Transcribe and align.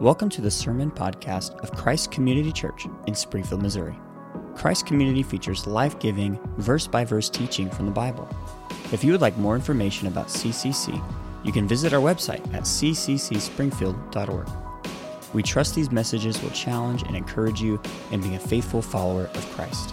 Welcome 0.00 0.30
to 0.30 0.40
the 0.40 0.50
Sermon 0.50 0.90
Podcast 0.90 1.62
of 1.62 1.72
Christ 1.72 2.10
Community 2.10 2.52
Church 2.52 2.86
in 3.06 3.14
Springfield, 3.14 3.60
Missouri. 3.60 3.98
Christ 4.54 4.86
Community 4.86 5.22
features 5.22 5.66
life 5.66 5.98
giving, 5.98 6.40
verse 6.56 6.86
by 6.86 7.04
verse 7.04 7.28
teaching 7.28 7.68
from 7.68 7.84
the 7.84 7.92
Bible. 7.92 8.26
If 8.92 9.04
you 9.04 9.12
would 9.12 9.20
like 9.20 9.36
more 9.36 9.54
information 9.54 10.08
about 10.08 10.28
CCC, 10.28 11.04
you 11.44 11.52
can 11.52 11.68
visit 11.68 11.92
our 11.92 12.00
website 12.00 12.40
at 12.54 12.62
cccspringfield.org. 12.62 14.48
We 15.34 15.42
trust 15.42 15.74
these 15.74 15.90
messages 15.90 16.42
will 16.42 16.48
challenge 16.52 17.02
and 17.02 17.14
encourage 17.14 17.60
you 17.60 17.78
in 18.10 18.22
being 18.22 18.36
a 18.36 18.40
faithful 18.40 18.80
follower 18.80 19.24
of 19.24 19.50
Christ. 19.50 19.92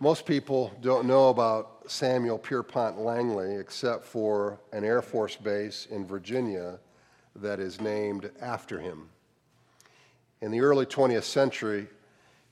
Most 0.00 0.26
people 0.26 0.72
don't 0.80 1.06
know 1.06 1.28
about 1.28 1.82
Samuel 1.88 2.38
Pierpont 2.38 3.00
Langley 3.00 3.56
except 3.56 4.04
for 4.04 4.60
an 4.72 4.84
Air 4.84 5.02
Force 5.02 5.34
base 5.34 5.88
in 5.90 6.06
Virginia 6.06 6.78
that 7.34 7.58
is 7.58 7.80
named 7.80 8.30
after 8.40 8.78
him. 8.78 9.08
In 10.40 10.52
the 10.52 10.60
early 10.60 10.86
20th 10.86 11.24
century, 11.24 11.88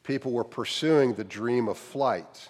people 0.02 0.32
were 0.32 0.42
pursuing 0.42 1.14
the 1.14 1.22
dream 1.22 1.68
of 1.68 1.78
flight, 1.78 2.48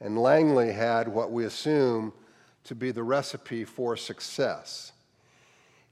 and 0.00 0.18
Langley 0.18 0.72
had 0.72 1.08
what 1.08 1.30
we 1.30 1.44
assume 1.44 2.12
to 2.64 2.74
be 2.74 2.90
the 2.90 3.02
recipe 3.02 3.64
for 3.64 3.98
success. 3.98 4.92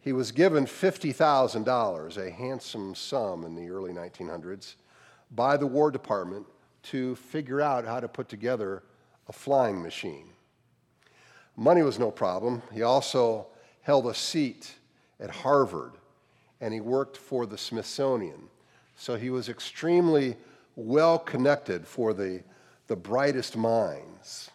He 0.00 0.12
was 0.12 0.32
given 0.32 0.64
$50,000, 0.64 2.16
a 2.16 2.30
handsome 2.30 2.94
sum 2.94 3.44
in 3.44 3.54
the 3.54 3.68
early 3.68 3.92
1900s, 3.92 4.76
by 5.30 5.58
the 5.58 5.66
War 5.66 5.90
Department 5.90 6.46
to 6.84 7.14
figure 7.16 7.60
out 7.60 7.84
how 7.84 8.00
to 8.00 8.08
put 8.08 8.28
together 8.28 8.82
a 9.28 9.32
flying 9.32 9.82
machine. 9.82 10.30
Money 11.56 11.82
was 11.82 11.98
no 11.98 12.10
problem. 12.10 12.62
He 12.72 12.82
also 12.82 13.46
held 13.82 14.06
a 14.06 14.14
seat 14.14 14.74
at 15.18 15.30
Harvard 15.30 15.92
and 16.60 16.74
he 16.74 16.80
worked 16.80 17.16
for 17.16 17.46
the 17.46 17.58
Smithsonian. 17.58 18.48
So 18.96 19.16
he 19.16 19.30
was 19.30 19.48
extremely 19.48 20.36
well 20.76 21.18
connected 21.18 21.86
for 21.86 22.12
the, 22.12 22.42
the 22.86 22.96
brightest 22.96 23.56
minds. 23.56 24.50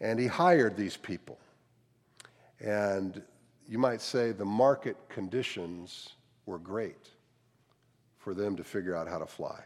And 0.00 0.18
he 0.18 0.26
hired 0.26 0.76
these 0.76 0.96
people. 0.96 1.38
And 2.60 3.22
you 3.68 3.78
might 3.78 4.00
say 4.00 4.32
the 4.32 4.44
market 4.44 4.96
conditions 5.08 6.10
were 6.46 6.58
great 6.58 7.08
for 8.18 8.34
them 8.34 8.56
to 8.56 8.64
figure 8.64 8.96
out 8.96 9.08
how 9.08 9.18
to 9.18 9.26
fly. 9.26 9.60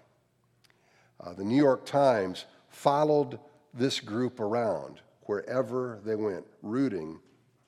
Uh, 1.21 1.33
the 1.33 1.45
New 1.45 1.57
York 1.57 1.85
Times 1.85 2.45
followed 2.69 3.39
this 3.75 4.01
group 4.01 4.41
around 4.41 5.01
wherever 5.23 6.01
they 6.05 6.15
went, 6.15 6.47
rooting 6.63 7.21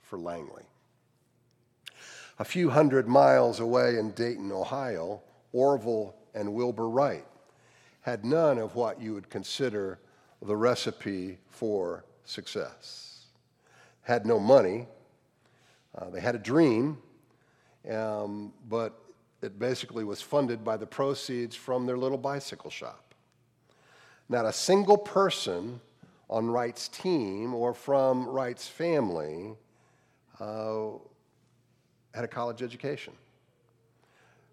for 0.03 0.19
Langley. 0.19 0.62
A 2.39 2.45
few 2.45 2.70
hundred 2.70 3.07
miles 3.07 3.61
away 3.61 3.98
in 3.98 4.13
Dayton, 4.13 4.51
Ohio, 4.51 5.20
Orville 5.52 6.14
and 6.35 6.55
Wilbur 6.55 6.89
Wright 6.89 7.27
had 8.01 8.24
none 8.24 8.58
of 8.58 8.74
what 8.74 9.01
you 9.01 9.14
would 9.14 9.29
consider 9.29 9.98
the 10.42 10.57
recipe 10.57 11.39
for 11.48 12.05
success. 12.24 13.27
Had 14.03 14.24
no 14.24 14.39
money, 14.39 14.86
uh, 15.97 16.08
they 16.08 16.20
had 16.20 16.35
a 16.35 16.39
dream, 16.39 16.98
um, 17.91 18.53
but 18.69 18.98
it 19.42 19.58
basically 19.58 20.05
was 20.05 20.23
funded 20.23 20.64
by 20.64 20.77
the 20.77 20.86
proceeds 20.86 21.55
from 21.55 21.85
their 21.85 21.98
little 21.98 22.19
bicycle 22.19 22.70
shop. 22.70 23.10
Not 24.30 24.46
a 24.46 24.52
single 24.52 24.96
person 24.96 25.80
on 26.30 26.48
Wright's 26.48 26.86
team 26.86 27.52
or 27.52 27.74
from 27.74 28.29
Wright's 28.29 28.68
family 28.68 29.57
uh, 30.39 30.91
had 32.14 32.23
a 32.23 32.29
college 32.29 32.63
education. 32.63 33.13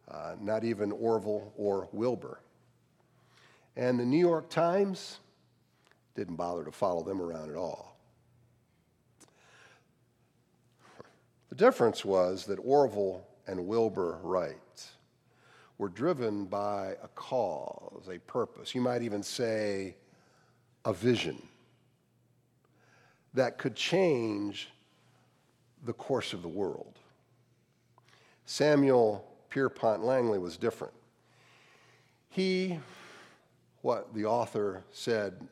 Uh, 0.09 0.33
not 0.41 0.63
even 0.63 0.91
Orville 0.91 1.53
or 1.55 1.87
Wilbur. 1.91 2.39
And 3.75 3.99
the 3.99 4.05
New 4.05 4.17
York 4.17 4.49
Times 4.49 5.19
didn't 6.15 6.37
bother 6.37 6.63
to 6.65 6.71
follow 6.71 7.03
them 7.03 7.21
around 7.21 7.51
at 7.51 7.55
all. 7.55 7.95
The 11.49 11.55
difference 11.55 12.03
was 12.03 12.45
that 12.47 12.55
Orville 12.55 13.23
and 13.45 13.67
Wilbur 13.67 14.17
Wright 14.23 14.57
were 15.77 15.89
driven 15.89 16.45
by 16.45 16.95
a 17.03 17.07
cause, 17.09 18.09
a 18.11 18.19
purpose. 18.19 18.73
You 18.73 18.81
might 18.81 19.03
even 19.03 19.21
say 19.21 19.95
a 20.85 20.93
vision 20.93 21.41
that 23.33 23.57
could 23.57 23.75
change 23.75 24.69
the 25.85 25.93
course 25.93 26.33
of 26.33 26.41
the 26.41 26.47
world. 26.47 26.99
Samuel 28.45 29.27
Pierpont 29.49 30.03
Langley 30.03 30.39
was 30.39 30.57
different. 30.57 30.93
He, 32.29 32.79
what 33.81 34.13
the 34.13 34.25
author 34.25 34.83
said 34.91 35.47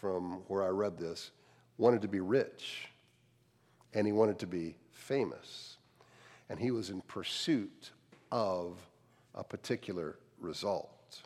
from 0.00 0.42
where 0.48 0.62
I 0.62 0.68
read 0.68 0.98
this, 0.98 1.30
wanted 1.78 2.02
to 2.02 2.08
be 2.08 2.20
rich 2.20 2.88
and 3.94 4.06
he 4.06 4.12
wanted 4.12 4.38
to 4.40 4.46
be 4.46 4.76
famous. 4.92 5.76
And 6.48 6.58
he 6.58 6.70
was 6.70 6.90
in 6.90 7.00
pursuit 7.02 7.90
of 8.30 8.78
a 9.36 9.44
particular 9.44 10.18
result. 10.40 11.22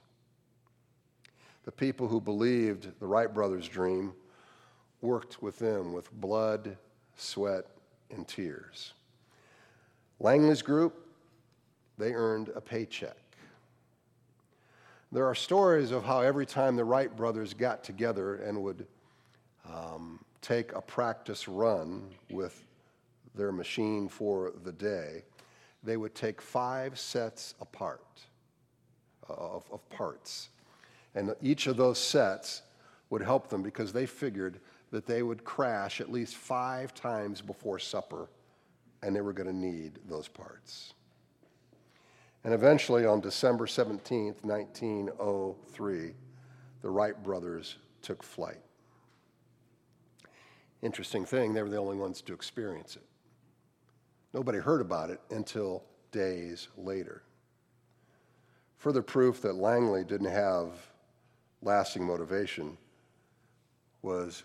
The 1.65 1.72
people 1.72 2.09
who 2.09 2.21
believed 2.21 2.98
the 3.00 3.06
Wright 3.06 3.32
brothers' 3.32 3.69
dream 3.69 4.12
worked 5.00 5.43
with 5.43 5.59
them 5.59 5.93
with 5.93 6.12
blood, 6.12 6.76
sweat, 7.16 7.66
and 8.10 8.26
tears. 8.26 8.94
Langley's 10.19 10.62
group, 10.62 11.06
they 11.97 12.12
earned 12.12 12.50
a 12.54 12.60
paycheck. 12.60 13.16
There 15.12 15.26
are 15.26 15.34
stories 15.34 15.91
of 15.91 16.04
how 16.04 16.20
every 16.20 16.47
time 16.47 16.76
the 16.76 16.84
Wright 16.84 17.15
brothers 17.15 17.54
got 17.54 17.82
together 17.82 18.37
and 18.37 18.62
would 18.62 18.87
um, 19.69 20.25
take 20.41 20.72
a 20.72 20.81
practice 20.81 21.49
run 21.49 22.10
with 22.31 22.65
their 23.34 23.53
machine 23.53 24.09
for 24.09 24.53
the 24.65 24.72
day, 24.72 25.25
they 25.83 25.97
would 25.97 26.15
take 26.15 26.41
five 26.41 26.99
sets 26.99 27.55
apart 27.61 28.21
uh, 29.29 29.33
of, 29.33 29.65
of 29.73 29.89
parts. 29.91 30.51
And 31.15 31.35
each 31.43 31.67
of 31.67 31.77
those 31.77 31.99
sets 31.99 32.63
would 33.09 33.23
help 33.23 33.49
them 33.49 33.63
because 33.63 33.93
they 33.93 34.07
figured 34.07 34.61
that 34.91 35.07
they 35.07 35.23
would 35.23 35.45
crash 35.45 36.01
at 36.01 36.11
least 36.11 36.37
five 36.37 36.95
times 36.95 37.41
before 37.41 37.79
supper 37.79 38.29
and 39.03 39.15
they 39.15 39.21
were 39.21 39.33
going 39.33 39.49
to 39.49 39.57
need 39.57 39.99
those 40.09 40.29
parts. 40.29 40.95
And 42.45 42.55
eventually, 42.55 43.05
on 43.05 43.21
December 43.21 43.67
17th, 43.67 44.43
1903, 44.43 46.15
the 46.83 46.91
Wright 46.91 47.23
brothers 47.23 47.77
took 48.03 48.23
flight. 48.23 48.61
Interesting 50.83 51.26
thing, 51.26 51.53
they 51.53 51.62
were 51.62 51.69
the 51.69 51.76
only 51.76 51.97
ones 51.97 52.23
to 52.23 52.33
experience 52.33 52.97
it. 52.97 53.03
Nobody 54.32 54.59
heard 54.59 54.81
about 54.81 55.11
it 55.11 55.21
until 55.31 55.82
days 56.12 56.69
later. 56.77 57.23
Further 58.79 59.03
proof 59.03 59.43
that 59.43 59.55
Langley 59.55 60.05
didn't 60.05 60.31
have 60.31 60.71
lasting 61.62 62.05
motivation 62.05 62.77
was 64.03 64.44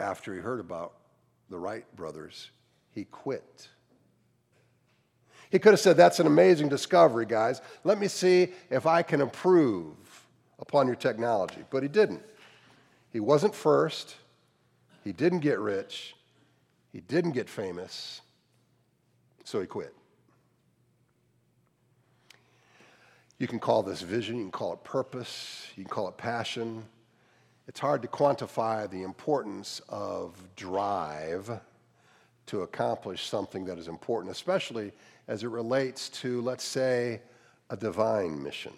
after 0.00 0.34
he 0.34 0.40
heard 0.40 0.60
about 0.60 0.94
the 1.50 1.58
Wright 1.58 1.84
brothers, 1.94 2.50
he 2.92 3.04
quit. 3.04 3.68
He 5.50 5.58
could 5.58 5.72
have 5.72 5.80
said, 5.80 5.96
That's 5.96 6.20
an 6.20 6.26
amazing 6.26 6.68
discovery, 6.68 7.26
guys. 7.26 7.60
Let 7.84 7.98
me 7.98 8.08
see 8.08 8.48
if 8.70 8.86
I 8.86 9.02
can 9.02 9.20
improve 9.20 9.94
upon 10.58 10.86
your 10.86 10.96
technology. 10.96 11.62
But 11.70 11.82
he 11.82 11.88
didn't. 11.88 12.22
He 13.12 13.20
wasn't 13.20 13.54
first, 13.54 14.16
he 15.04 15.12
didn't 15.12 15.40
get 15.40 15.60
rich, 15.60 16.16
he 16.92 17.00
didn't 17.00 17.32
get 17.32 17.48
famous, 17.48 18.22
so 19.44 19.60
he 19.60 19.66
quit. 19.66 19.94
You 23.38 23.46
can 23.46 23.58
call 23.58 23.82
this 23.82 24.00
vision, 24.00 24.36
you 24.36 24.42
can 24.42 24.52
call 24.52 24.72
it 24.72 24.84
purpose, 24.84 25.66
you 25.76 25.84
can 25.84 25.90
call 25.90 26.08
it 26.08 26.16
passion, 26.16 26.84
It's 27.66 27.80
hard 27.80 28.02
to 28.02 28.08
quantify 28.08 28.90
the 28.90 29.02
importance 29.02 29.80
of 29.88 30.36
drive 30.54 31.60
to 32.46 32.60
accomplish 32.60 33.26
something 33.26 33.64
that 33.64 33.78
is 33.78 33.88
important, 33.88 34.30
especially 34.30 34.92
as 35.28 35.42
it 35.44 35.48
relates 35.48 36.10
to, 36.10 36.42
let's 36.42 36.64
say, 36.64 37.22
a 37.70 37.76
divine 37.76 38.42
mission. 38.42 38.74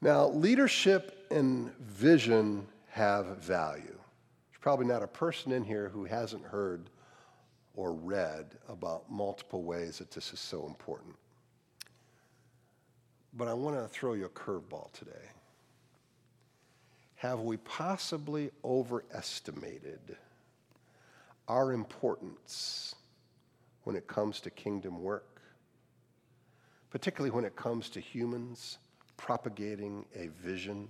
Now, 0.00 0.28
leadership 0.28 1.26
and 1.30 1.76
vision 1.76 2.66
have 2.90 3.38
value. 3.38 3.82
There's 3.82 4.60
probably 4.62 4.86
not 4.86 5.02
a 5.02 5.06
person 5.06 5.52
in 5.52 5.62
here 5.62 5.90
who 5.90 6.04
hasn't 6.04 6.44
heard 6.44 6.88
or 7.78 7.92
read 7.92 8.44
about 8.68 9.08
multiple 9.08 9.62
ways 9.62 9.98
that 9.98 10.10
this 10.10 10.32
is 10.32 10.40
so 10.40 10.66
important. 10.66 11.14
But 13.34 13.46
I 13.46 13.54
want 13.54 13.76
to 13.76 13.86
throw 13.86 14.14
you 14.14 14.24
a 14.24 14.28
curveball 14.28 14.90
today. 14.92 15.30
Have 17.14 17.38
we 17.38 17.56
possibly 17.58 18.50
overestimated 18.64 20.16
our 21.46 21.72
importance 21.72 22.96
when 23.84 23.94
it 23.94 24.08
comes 24.08 24.40
to 24.40 24.50
kingdom 24.50 25.00
work, 25.00 25.40
particularly 26.90 27.30
when 27.30 27.44
it 27.44 27.54
comes 27.54 27.88
to 27.90 28.00
humans 28.00 28.78
propagating 29.16 30.04
a 30.16 30.30
vision? 30.44 30.88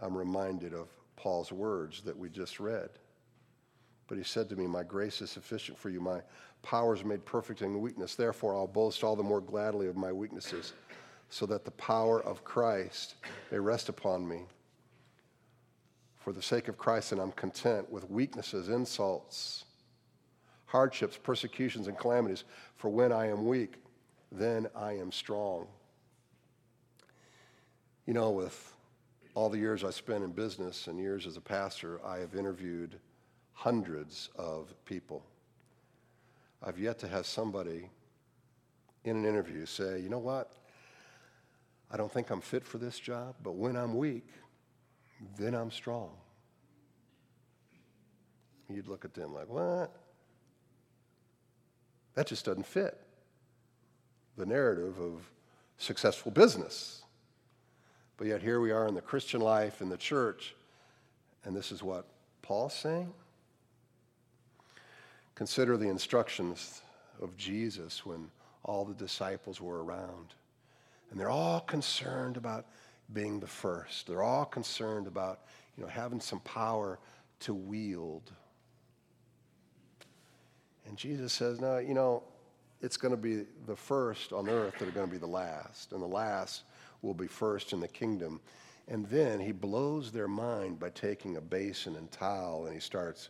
I'm 0.00 0.16
reminded 0.16 0.74
of 0.74 0.88
Paul's 1.14 1.52
words 1.52 2.00
that 2.02 2.18
we 2.18 2.28
just 2.28 2.58
read. 2.58 2.90
But 4.08 4.16
he 4.16 4.24
said 4.24 4.48
to 4.48 4.56
me, 4.56 4.66
My 4.66 4.82
grace 4.82 5.20
is 5.20 5.30
sufficient 5.30 5.78
for 5.78 5.90
you. 5.90 6.00
My 6.00 6.22
power 6.62 6.94
is 6.94 7.04
made 7.04 7.24
perfect 7.24 7.62
in 7.62 7.80
weakness. 7.80 8.14
Therefore, 8.14 8.56
I'll 8.56 8.66
boast 8.66 9.04
all 9.04 9.14
the 9.14 9.22
more 9.22 9.40
gladly 9.40 9.86
of 9.86 9.96
my 9.96 10.10
weaknesses, 10.10 10.72
so 11.28 11.46
that 11.46 11.64
the 11.64 11.70
power 11.72 12.22
of 12.22 12.42
Christ 12.42 13.16
may 13.52 13.58
rest 13.58 13.90
upon 13.90 14.26
me. 14.26 14.46
For 16.16 16.32
the 16.32 16.42
sake 16.42 16.68
of 16.68 16.78
Christ, 16.78 17.12
and 17.12 17.20
I'm 17.20 17.32
content 17.32 17.90
with 17.92 18.10
weaknesses, 18.10 18.68
insults, 18.68 19.66
hardships, 20.64 21.16
persecutions, 21.16 21.86
and 21.86 21.98
calamities. 21.98 22.44
For 22.76 22.88
when 22.88 23.12
I 23.12 23.28
am 23.28 23.46
weak, 23.46 23.74
then 24.32 24.68
I 24.74 24.92
am 24.92 25.12
strong. 25.12 25.66
You 28.06 28.14
know, 28.14 28.30
with 28.30 28.72
all 29.34 29.50
the 29.50 29.58
years 29.58 29.84
I 29.84 29.90
spent 29.90 30.24
in 30.24 30.32
business 30.32 30.86
and 30.86 30.98
years 30.98 31.26
as 31.26 31.36
a 31.36 31.42
pastor, 31.42 32.00
I 32.04 32.18
have 32.18 32.34
interviewed 32.34 32.98
hundreds 33.58 34.30
of 34.36 34.72
people. 34.84 35.20
I've 36.62 36.78
yet 36.78 37.00
to 37.00 37.08
have 37.08 37.26
somebody 37.26 37.90
in 39.02 39.16
an 39.16 39.24
interview 39.24 39.66
say, 39.66 39.98
you 39.98 40.08
know 40.08 40.20
what? 40.20 40.52
I 41.90 41.96
don't 41.96 42.10
think 42.10 42.30
I'm 42.30 42.40
fit 42.40 42.64
for 42.64 42.78
this 42.78 43.00
job, 43.00 43.34
but 43.42 43.56
when 43.56 43.74
I'm 43.74 43.96
weak, 43.96 44.28
then 45.36 45.56
I'm 45.56 45.72
strong. 45.72 46.10
You'd 48.68 48.86
look 48.86 49.04
at 49.04 49.12
them 49.12 49.34
like, 49.34 49.48
what? 49.48 49.92
That 52.14 52.28
just 52.28 52.44
doesn't 52.44 52.66
fit 52.66 52.96
the 54.36 54.46
narrative 54.46 55.00
of 55.00 55.28
successful 55.78 56.30
business. 56.30 57.02
But 58.18 58.28
yet 58.28 58.40
here 58.40 58.60
we 58.60 58.70
are 58.70 58.86
in 58.86 58.94
the 58.94 59.00
Christian 59.00 59.40
life, 59.40 59.80
in 59.80 59.88
the 59.88 59.96
church, 59.96 60.54
and 61.44 61.56
this 61.56 61.72
is 61.72 61.82
what 61.82 62.06
Paul's 62.40 62.74
saying. 62.74 63.12
Consider 65.38 65.76
the 65.76 65.88
instructions 65.88 66.82
of 67.22 67.36
Jesus 67.36 68.04
when 68.04 68.28
all 68.64 68.84
the 68.84 68.92
disciples 68.92 69.60
were 69.60 69.84
around. 69.84 70.34
And 71.12 71.20
they're 71.20 71.30
all 71.30 71.60
concerned 71.60 72.36
about 72.36 72.66
being 73.12 73.38
the 73.38 73.46
first. 73.46 74.08
They're 74.08 74.24
all 74.24 74.44
concerned 74.44 75.06
about, 75.06 75.42
you 75.76 75.84
know, 75.84 75.88
having 75.88 76.18
some 76.18 76.40
power 76.40 76.98
to 77.38 77.54
wield. 77.54 78.32
And 80.88 80.96
Jesus 80.96 81.32
says, 81.32 81.60
no, 81.60 81.78
you 81.78 81.94
know, 81.94 82.24
it's 82.82 82.96
going 82.96 83.12
to 83.12 83.16
be 83.16 83.44
the 83.68 83.76
first 83.76 84.32
on 84.32 84.48
earth 84.48 84.74
that 84.80 84.88
are 84.88 84.90
going 84.90 85.06
to 85.06 85.12
be 85.12 85.18
the 85.18 85.26
last, 85.28 85.92
and 85.92 86.02
the 86.02 86.06
last 86.06 86.64
will 87.00 87.14
be 87.14 87.28
first 87.28 87.72
in 87.72 87.78
the 87.78 87.86
kingdom. 87.86 88.40
And 88.88 89.06
then 89.06 89.38
he 89.38 89.52
blows 89.52 90.10
their 90.10 90.26
mind 90.26 90.80
by 90.80 90.90
taking 90.90 91.36
a 91.36 91.40
basin 91.40 91.94
and 91.94 92.10
towel 92.10 92.66
and 92.66 92.74
he 92.74 92.80
starts 92.80 93.28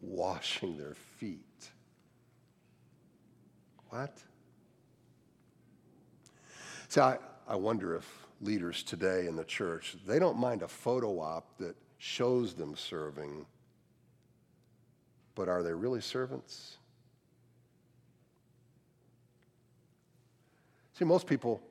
washing 0.00 0.76
their 0.76 0.94
feet. 0.94 1.13
What? 3.94 4.18
See, 6.88 7.00
I, 7.00 7.16
I 7.46 7.54
wonder 7.54 7.94
if 7.94 8.26
leaders 8.40 8.82
today 8.82 9.26
in 9.26 9.36
the 9.36 9.44
church, 9.44 9.96
they 10.06 10.18
don't 10.18 10.36
mind 10.36 10.62
a 10.62 10.68
photo 10.68 11.20
op 11.20 11.56
that 11.58 11.76
shows 11.98 12.54
them 12.54 12.74
serving, 12.76 13.46
but 15.36 15.48
are 15.48 15.62
they 15.62 15.72
really 15.72 16.00
servants? 16.00 16.78
See, 20.94 21.04
most 21.04 21.26
people 21.26 21.62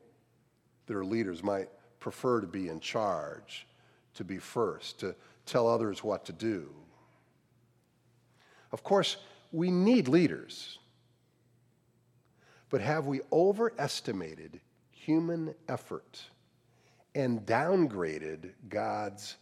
that 0.85 0.95
are 0.95 1.05
leaders 1.05 1.43
might 1.43 1.69
prefer 1.99 2.41
to 2.41 2.47
be 2.47 2.69
in 2.69 2.79
charge, 2.79 3.67
to 4.13 4.23
be 4.23 4.37
first, 4.37 4.99
to 4.99 5.15
tell 5.45 5.67
others 5.67 6.03
what 6.03 6.25
to 6.25 6.33
do. 6.33 6.69
Of 8.71 8.81
course, 8.83 9.17
we 9.53 9.71
need 9.71 10.09
leaders. 10.09 10.79
But 12.69 12.81
have 12.81 13.05
we 13.05 13.21
overestimated 13.31 14.59
human 14.91 15.53
effort 15.69 16.21
and 17.15 17.45
downgraded 17.45 18.49
God's 18.67 19.37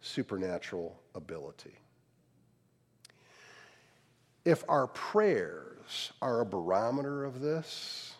supernatural 0.00 0.98
ability? 1.14 1.76
If 4.44 4.64
our 4.68 4.86
prayers 4.88 6.12
are 6.22 6.40
a 6.40 6.46
barometer 6.46 7.24
of 7.24 7.40
this, 7.40 8.14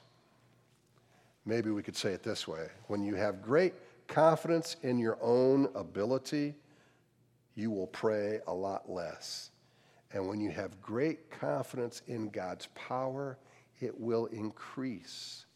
maybe 1.46 1.70
we 1.70 1.82
could 1.82 1.96
say 1.96 2.12
it 2.12 2.22
this 2.22 2.46
way 2.46 2.68
when 2.88 3.02
you 3.02 3.14
have 3.14 3.42
great 3.42 3.72
confidence 4.06 4.76
in 4.82 4.98
your 4.98 5.16
own 5.22 5.68
ability, 5.74 6.54
you 7.54 7.70
will 7.70 7.86
pray 7.86 8.40
a 8.46 8.52
lot 8.52 8.90
less. 8.90 9.51
And 10.12 10.28
when 10.28 10.40
you 10.40 10.50
have 10.50 10.80
great 10.80 11.30
confidence 11.30 12.02
in 12.06 12.28
God's 12.28 12.68
power, 12.74 13.38
it 13.80 13.98
will 13.98 14.26
increase 14.26 15.46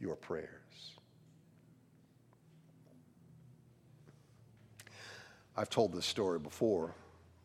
your 0.00 0.16
prayers. 0.16 0.48
I've 5.56 5.70
told 5.70 5.92
this 5.92 6.04
story 6.04 6.40
before, 6.40 6.94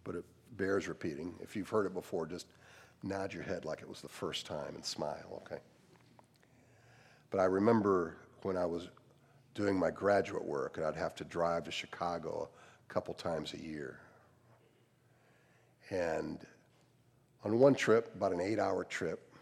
but 0.03 0.15
it 0.15 0.25
bears 0.57 0.87
repeating. 0.87 1.35
If 1.41 1.55
you've 1.55 1.69
heard 1.69 1.85
it 1.85 1.93
before, 1.93 2.25
just 2.25 2.47
nod 3.03 3.31
your 3.31 3.43
head 3.43 3.65
like 3.65 3.81
it 3.81 3.87
was 3.87 4.01
the 4.01 4.09
first 4.09 4.47
time 4.47 4.73
and 4.73 4.83
smile, 4.83 5.43
okay? 5.45 5.61
But 7.29 7.39
I 7.39 7.45
remember 7.45 8.17
when 8.41 8.57
I 8.57 8.65
was 8.65 8.89
doing 9.53 9.77
my 9.77 9.91
graduate 9.91 10.43
work 10.43 10.77
and 10.77 10.85
I'd 10.85 10.95
have 10.95 11.13
to 11.15 11.23
drive 11.23 11.65
to 11.65 11.71
Chicago 11.71 12.49
a 12.89 12.93
couple 12.93 13.13
times 13.13 13.53
a 13.53 13.59
year. 13.59 13.99
And 15.89 16.39
on 17.43 17.57
one 17.59 17.73
trip, 17.73 18.13
about 18.15 18.33
an 18.33 18.41
eight 18.41 18.59
hour 18.59 18.83
trip, 18.83 19.33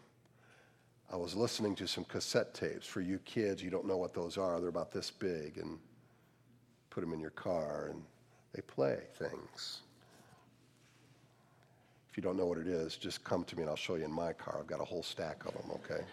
I 1.12 1.16
was 1.16 1.36
listening 1.36 1.76
to 1.76 1.88
some 1.88 2.04
cassette 2.06 2.54
tapes. 2.54 2.86
For 2.86 3.02
you 3.02 3.20
kids, 3.20 3.64
you 3.64 3.70
don't 3.70 3.86
know 3.86 3.98
what 3.98 4.14
those 4.14 4.38
are. 4.38 4.60
They're 4.60 4.70
about 4.70 4.92
this 4.92 5.10
big, 5.10 5.58
and 5.58 5.80
put 6.90 7.02
them 7.02 7.14
in 7.14 7.20
your 7.20 7.32
car, 7.32 7.90
and 7.92 8.04
they 8.54 8.62
play 8.62 9.00
things. 9.18 9.82
If 12.10 12.18
you 12.18 12.24
don't 12.24 12.38
know 12.38 12.46
what 12.46 12.58
it 12.58 12.68
is, 12.68 12.98
just 12.98 13.24
come 13.24 13.44
to 13.44 13.56
me 13.56 13.62
and 13.62 13.70
I'll 13.70 13.76
show 13.76 13.96
you 13.96 14.06
in 14.06 14.12
my 14.12 14.34
car. 14.34 14.58
I've 14.60 14.68
got 14.68 14.82
a 14.82 14.86
whole 14.86 15.04
stack 15.04 15.46
of 15.46 15.54
them, 15.54 15.72
okay? 15.76 16.04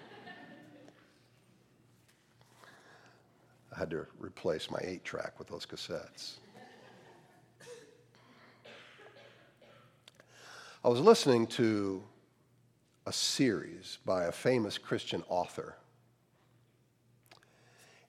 I 3.75 3.79
had 3.79 3.91
to 3.91 4.07
replace 4.19 4.71
my 4.71 4.79
eight 4.83 5.05
track 5.05 5.39
with 5.39 5.49
those 5.49 5.65
cassettes. 5.65 6.35
I 10.85 10.89
was 10.89 11.01
listening 11.01 11.47
to 11.47 12.03
a 13.07 13.13
series 13.13 14.01
by 14.05 14.25
a 14.25 14.33
famous 14.33 14.77
Christian 14.77 15.25
author. 15.31 15.77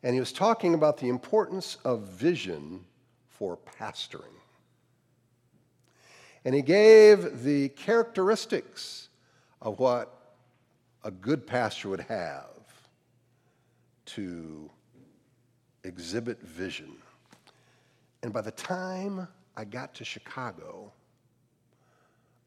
And 0.03 0.13
he 0.13 0.19
was 0.19 0.33
talking 0.33 0.73
about 0.73 0.97
the 0.97 1.07
importance 1.07 1.77
of 1.85 2.01
vision 2.01 2.83
for 3.29 3.57
pastoring. 3.79 4.35
And 6.43 6.53
he 6.53 6.61
gave 6.61 7.43
the 7.43 7.69
characteristics 7.69 9.07
of 9.61 9.79
what 9.79 10.35
a 11.05 11.11
good 11.11 11.47
pastor 11.47 11.87
would 11.87 12.01
have 12.01 12.49
to 14.07 14.69
exhibit 15.85 16.41
vision. 16.41 16.91
And 18.21 18.33
by 18.33 18.41
the 18.41 18.51
time 18.51 19.29
I 19.55 19.63
got 19.63 19.93
to 19.95 20.03
Chicago, 20.03 20.91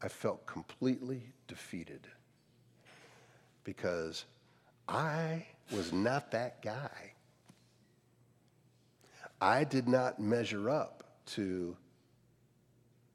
I 0.01 0.07
felt 0.07 0.45
completely 0.45 1.23
defeated 1.47 2.07
because 3.63 4.25
I 4.87 5.45
was 5.71 5.91
not 5.91 6.31
that 6.31 6.61
guy. 6.61 7.13
I 9.41 9.63
did 9.63 9.87
not 9.87 10.19
measure 10.19 10.69
up 10.69 11.03
to 11.27 11.75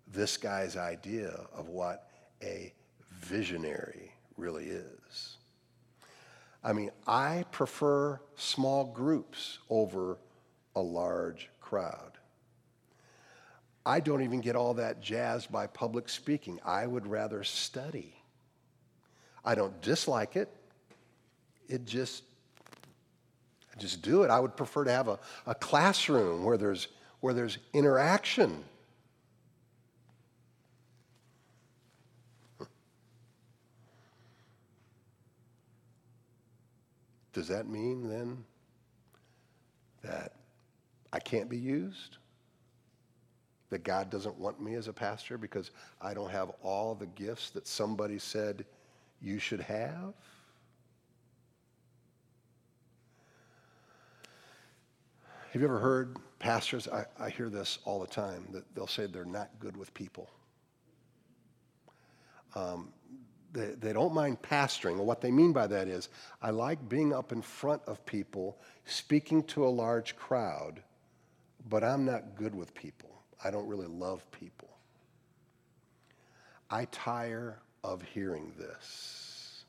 this 0.07 0.37
guy's 0.37 0.77
idea 0.77 1.47
of 1.53 1.69
what 1.69 2.09
a 2.43 2.73
visionary 3.11 4.13
really 4.37 4.67
is. 4.67 5.37
I 6.63 6.73
mean, 6.73 6.91
I 7.07 7.45
prefer 7.51 8.21
small 8.37 8.85
groups 8.85 9.59
over 9.69 10.19
a 10.77 10.81
large 10.81 11.51
crowd. 11.61 12.13
I 13.87 14.01
don't 14.01 14.23
even 14.23 14.41
get 14.41 14.57
all 14.57 14.75
that 14.75 15.01
jazzed 15.01 15.53
by 15.53 15.67
public 15.67 16.09
speaking. 16.09 16.59
I 16.65 16.87
would 16.87 17.07
rather 17.07 17.45
study. 17.45 18.15
I 19.45 19.55
don't 19.55 19.79
dislike 19.83 20.37
it. 20.37 20.49
It 21.69 21.85
just, 21.85 22.23
I 23.75 23.79
just 23.79 24.01
do 24.01 24.23
it. 24.23 24.31
I 24.31 24.41
would 24.41 24.57
prefer 24.57 24.85
to 24.85 24.91
have 24.91 25.09
a, 25.09 25.19
a 25.47 25.55
classroom 25.55 26.45
where 26.45 26.57
there's, 26.57 26.89
where 27.21 27.35
there's 27.35 27.59
interaction. 27.75 28.65
Does 37.35 37.49
that 37.49 37.69
mean 37.69 38.09
then 38.09 38.45
that 40.03 40.33
I 41.13 41.19
can't 41.19 41.51
be 41.51 41.59
used? 41.59 42.17
That 43.75 43.83
God 43.83 44.09
doesn't 44.09 44.39
want 44.39 44.63
me 44.63 44.77
as 44.77 44.87
a 44.87 44.93
pastor 44.93 45.37
because 45.37 45.73
I 46.01 46.15
don't 46.15 46.31
have 46.31 46.53
all 46.63 46.95
the 46.95 47.07
gifts 47.07 47.51
that 47.51 47.67
somebody 47.67 48.21
said 48.21 48.65
you 49.21 49.41
should 49.41 49.61
have? 49.63 50.15
Have 55.51 55.61
you 55.61 55.67
ever 55.67 55.81
heard 55.81 56.19
pastors? 56.39 56.87
I, 56.87 57.05
I 57.19 57.31
hear 57.31 57.49
this 57.49 57.81
all 57.85 57.99
the 57.99 58.07
time 58.07 58.47
that 58.53 58.63
they'll 58.77 58.87
say 58.87 59.07
they're 59.07 59.25
not 59.25 59.51
good 59.59 59.77
with 59.77 59.93
people. 59.93 60.31
Um, 62.55 62.93
they, 63.53 63.71
they 63.81 63.93
don't 63.93 64.15
mind 64.15 64.41
pastoring. 64.41 64.99
What 64.99 65.21
they 65.21 65.33
mean 65.33 65.53
by 65.53 65.67
that 65.67 65.89
is, 65.89 66.11
I 66.41 66.51
like 66.51 66.89
being 66.89 67.13
up 67.13 67.33
in 67.33 67.43
front 67.43 67.83
of 67.89 68.07
people, 68.07 68.57
speaking 68.85 69.43
to 69.47 69.67
a 69.67 69.69
large 69.69 70.15
crowd, 70.15 70.81
but 71.69 71.83
I'm 71.83 72.05
not 72.05 72.37
good 72.37 72.55
with 72.55 72.73
people. 72.73 73.14
I 73.43 73.51
don't 73.51 73.67
really 73.67 73.87
love 73.87 74.29
people. 74.31 74.69
I 76.71 76.87
tire 76.87 77.59
of 77.83 78.03
hearing 78.03 78.53
this. 78.59 79.65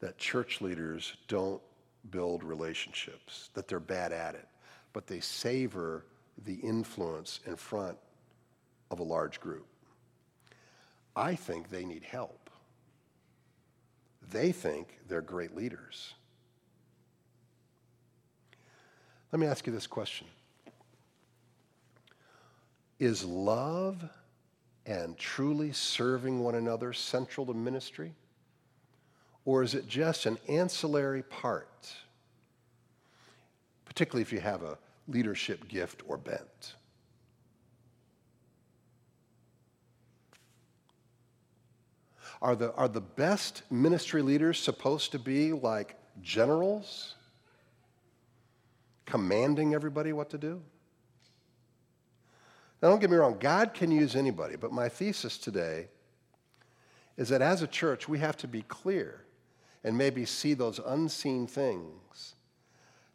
That 0.00 0.18
church 0.18 0.60
leaders 0.60 1.16
don't 1.28 1.62
build 2.10 2.44
relationships, 2.44 3.50
that 3.54 3.68
they're 3.68 3.80
bad 3.80 4.12
at 4.12 4.34
it, 4.34 4.46
but 4.92 5.06
they 5.06 5.20
savor 5.20 6.04
the 6.44 6.54
influence 6.56 7.40
in 7.46 7.56
front 7.56 7.96
of 8.90 8.98
a 8.98 9.02
large 9.02 9.40
group. 9.40 9.66
I 11.16 11.34
think 11.34 11.70
they 11.70 11.84
need 11.84 12.04
help. 12.04 12.50
They 14.30 14.52
think 14.52 14.98
they're 15.08 15.22
great 15.22 15.54
leaders. 15.54 16.14
Let 19.34 19.40
me 19.40 19.48
ask 19.48 19.66
you 19.66 19.72
this 19.72 19.88
question 19.88 20.28
Is 23.00 23.24
love 23.24 24.08
and 24.86 25.18
truly 25.18 25.72
serving 25.72 26.38
one 26.38 26.54
another 26.54 26.92
central 26.92 27.44
to 27.46 27.52
ministry? 27.52 28.14
Or 29.44 29.64
is 29.64 29.74
it 29.74 29.88
just 29.88 30.26
an 30.26 30.38
ancillary 30.48 31.24
part, 31.24 31.92
particularly 33.84 34.22
if 34.22 34.32
you 34.32 34.38
have 34.38 34.62
a 34.62 34.78
leadership 35.08 35.66
gift 35.66 36.04
or 36.06 36.16
bent? 36.16 36.76
Are 42.40 42.54
the, 42.54 42.72
are 42.74 42.86
the 42.86 43.00
best 43.00 43.64
ministry 43.68 44.22
leaders 44.22 44.60
supposed 44.60 45.10
to 45.10 45.18
be 45.18 45.52
like 45.52 45.96
generals, 46.22 47.16
commanding 49.06 49.74
everybody 49.74 50.12
what 50.12 50.30
to 50.30 50.38
do? 50.38 50.62
Now, 52.82 52.90
don't 52.90 53.00
get 53.00 53.10
me 53.10 53.16
wrong, 53.16 53.36
God 53.38 53.72
can 53.72 53.90
use 53.90 54.14
anybody, 54.14 54.56
but 54.56 54.72
my 54.72 54.88
thesis 54.88 55.38
today 55.38 55.88
is 57.16 57.28
that 57.28 57.40
as 57.40 57.62
a 57.62 57.66
church, 57.66 58.08
we 58.08 58.18
have 58.18 58.36
to 58.38 58.48
be 58.48 58.62
clear 58.62 59.24
and 59.84 59.96
maybe 59.96 60.24
see 60.24 60.54
those 60.54 60.80
unseen 60.84 61.46
things 61.46 62.34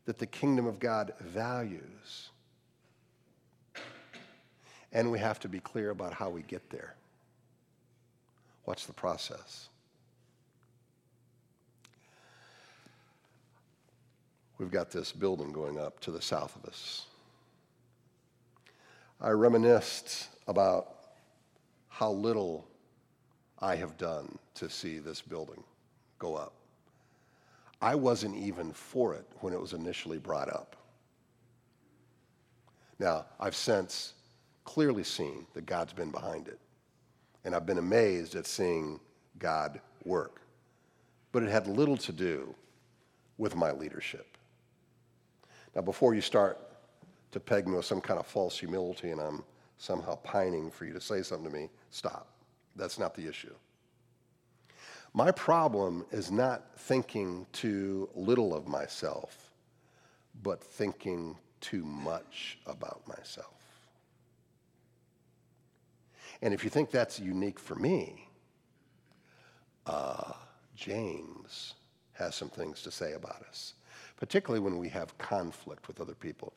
that 0.05 0.17
the 0.17 0.25
kingdom 0.25 0.65
of 0.65 0.79
God 0.79 1.13
values. 1.19 2.29
And 4.91 5.12
we 5.12 5.19
have 5.19 5.39
to 5.41 5.48
be 5.48 5.60
clear 5.60 5.91
about 5.91 6.13
how 6.13 6.29
we 6.29 6.41
get 6.41 6.67
there. 6.72 6.96
What's 8.63 8.86
the 8.88 8.93
process? 8.93 9.69
We've 14.60 14.70
got 14.70 14.92
this 14.92 15.13
building 15.13 15.51
going 15.54 15.80
up 15.80 16.00
to 16.01 16.12
the 16.12 16.22
south 16.22 16.56
of 16.58 16.66
us. 16.66 17.06
I 19.22 19.30
reminisced 19.30 20.28
about 20.48 20.96
how 21.88 22.12
little 22.12 22.68
I 23.60 23.75
have 23.75 23.98
done 23.98 24.38
to 24.56 24.70
see 24.70 25.00
this 25.00 25.22
building 25.22 25.63
go 26.20 26.36
up. 26.36 26.54
I 27.82 27.96
wasn't 27.96 28.36
even 28.36 28.74
for 28.74 29.13
it 29.13 29.25
when 29.39 29.54
it 29.54 29.60
was 29.60 29.74
initially 29.74 30.18
brought 30.18 30.50
up. 30.50 30.75
Now, 33.00 33.25
I've 33.39 33.56
since 33.56 34.13
clearly 34.66 35.04
seen 35.04 35.48
that 35.54 35.66
God's 35.66 35.94
been 35.94 36.12
behind 36.12 36.50
it. 36.50 36.60
And 37.46 37.56
I've 37.56 37.66
been 37.66 37.78
amazed 37.78 38.36
at 38.36 38.46
seeing 38.46 39.00
God 39.39 39.80
work. 40.04 40.42
But 41.32 41.44
it 41.44 41.50
had 41.50 41.68
little 41.68 41.96
to 41.98 42.12
do 42.12 42.54
with 43.38 43.56
my 43.56 43.72
leadership. 43.72 44.38
Now, 45.76 45.82
before 45.82 46.14
you 46.14 46.22
start 46.22 46.58
to 47.32 47.40
peg 47.40 47.68
me 47.68 47.76
with 47.76 47.86
some 47.86 48.02
kind 48.02 48.20
of 48.20 48.26
false 48.26 48.58
humility 48.58 49.12
and 49.12 49.22
I'm 49.22 49.44
somehow 49.78 50.16
pining 50.16 50.72
for 50.72 50.86
you 50.86 50.94
to 50.94 51.02
say 51.02 51.22
something 51.22 51.52
to 51.52 51.58
me, 51.58 51.70
stop. 51.90 52.28
That's 52.76 53.00
not 53.00 53.14
the 53.14 53.28
issue. 53.28 53.54
My 55.14 55.32
problem 55.32 56.06
is 56.12 56.32
not 56.32 56.78
thinking 56.78 57.46
too 57.52 58.10
little 58.14 58.54
of 58.54 58.68
myself, 58.68 59.52
but 60.44 60.64
thinking 60.64 61.36
too 61.62 61.84
much 61.84 62.60
about 62.66 63.02
myself. 63.08 63.60
And 66.42 66.54
if 66.54 66.64
you 66.64 66.70
think 66.70 66.92
that's 66.92 67.20
unique 67.20 67.60
for 67.60 67.76
me, 67.76 68.30
uh, 69.86 70.34
James 70.76 71.74
has 72.14 72.36
some 72.36 72.50
things 72.50 72.82
to 72.84 72.92
say 72.92 73.14
about 73.14 73.44
us, 73.50 73.74
particularly 74.20 74.60
when 74.60 74.78
we 74.78 74.90
have 74.90 75.18
conflict 75.18 75.88
with 75.88 76.02
other 76.02 76.14
people. 76.14 76.52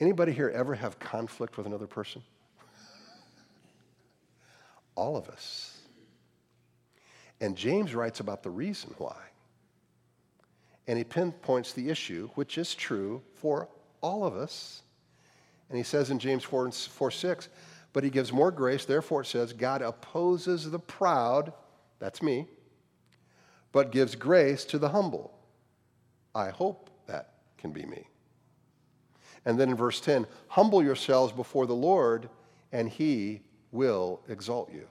Anybody 0.00 0.32
here 0.32 0.48
ever 0.48 0.74
have 0.74 0.98
conflict 0.98 1.58
with 1.58 1.66
another 1.66 1.86
person? 1.86 2.22
All 4.94 5.14
of 5.14 5.28
us. 5.28 5.78
And 7.42 7.54
James 7.54 7.94
writes 7.94 8.20
about 8.20 8.42
the 8.42 8.50
reason 8.50 8.94
why. 8.96 9.16
And 10.86 10.96
he 10.96 11.04
pinpoints 11.04 11.74
the 11.74 11.90
issue, 11.90 12.30
which 12.34 12.56
is 12.56 12.74
true 12.74 13.20
for 13.34 13.68
all 14.00 14.24
of 14.24 14.34
us. 14.34 14.82
And 15.68 15.76
he 15.76 15.84
says 15.84 16.10
in 16.10 16.18
James 16.18 16.42
4, 16.42 16.70
4 16.72 17.10
6, 17.10 17.48
but 17.92 18.02
he 18.02 18.10
gives 18.10 18.32
more 18.32 18.50
grace. 18.50 18.84
Therefore, 18.86 19.20
it 19.20 19.26
says, 19.26 19.52
God 19.52 19.82
opposes 19.82 20.70
the 20.70 20.78
proud, 20.78 21.52
that's 21.98 22.22
me, 22.22 22.46
but 23.70 23.92
gives 23.92 24.16
grace 24.16 24.64
to 24.66 24.78
the 24.78 24.88
humble. 24.88 25.32
I 26.34 26.50
hope 26.50 26.90
that 27.06 27.34
can 27.58 27.72
be 27.72 27.84
me. 27.84 28.06
And 29.44 29.58
then 29.58 29.70
in 29.70 29.76
verse 29.76 30.00
10, 30.00 30.26
humble 30.48 30.82
yourselves 30.82 31.32
before 31.32 31.66
the 31.66 31.74
Lord, 31.74 32.28
and 32.72 32.88
he 32.88 33.40
will 33.72 34.20
exalt 34.28 34.72
you. 34.72 34.86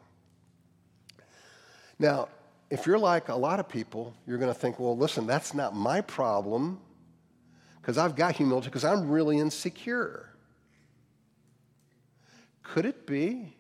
Now, 2.00 2.29
if 2.69 2.86
you're 2.86 3.00
like 3.00 3.29
a 3.29 3.36
lot 3.36 3.60
of 3.60 3.67
people, 3.67 4.13
you're 4.27 4.38
going 4.38 4.53
to 4.53 4.60
think, 4.60 4.79
well, 4.79 4.98
listen, 4.98 5.27
that's 5.27 5.53
not 5.53 5.75
my 5.75 6.01
problem 6.01 6.79
because 7.81 7.98
I've 7.98 8.15
got 8.15 8.36
humility 8.36 8.67
because 8.67 8.86
I'm 8.86 9.10
really 9.10 9.39
insecure. 9.39 10.29
Could 12.63 12.86
it 12.86 13.08
be 13.08 13.55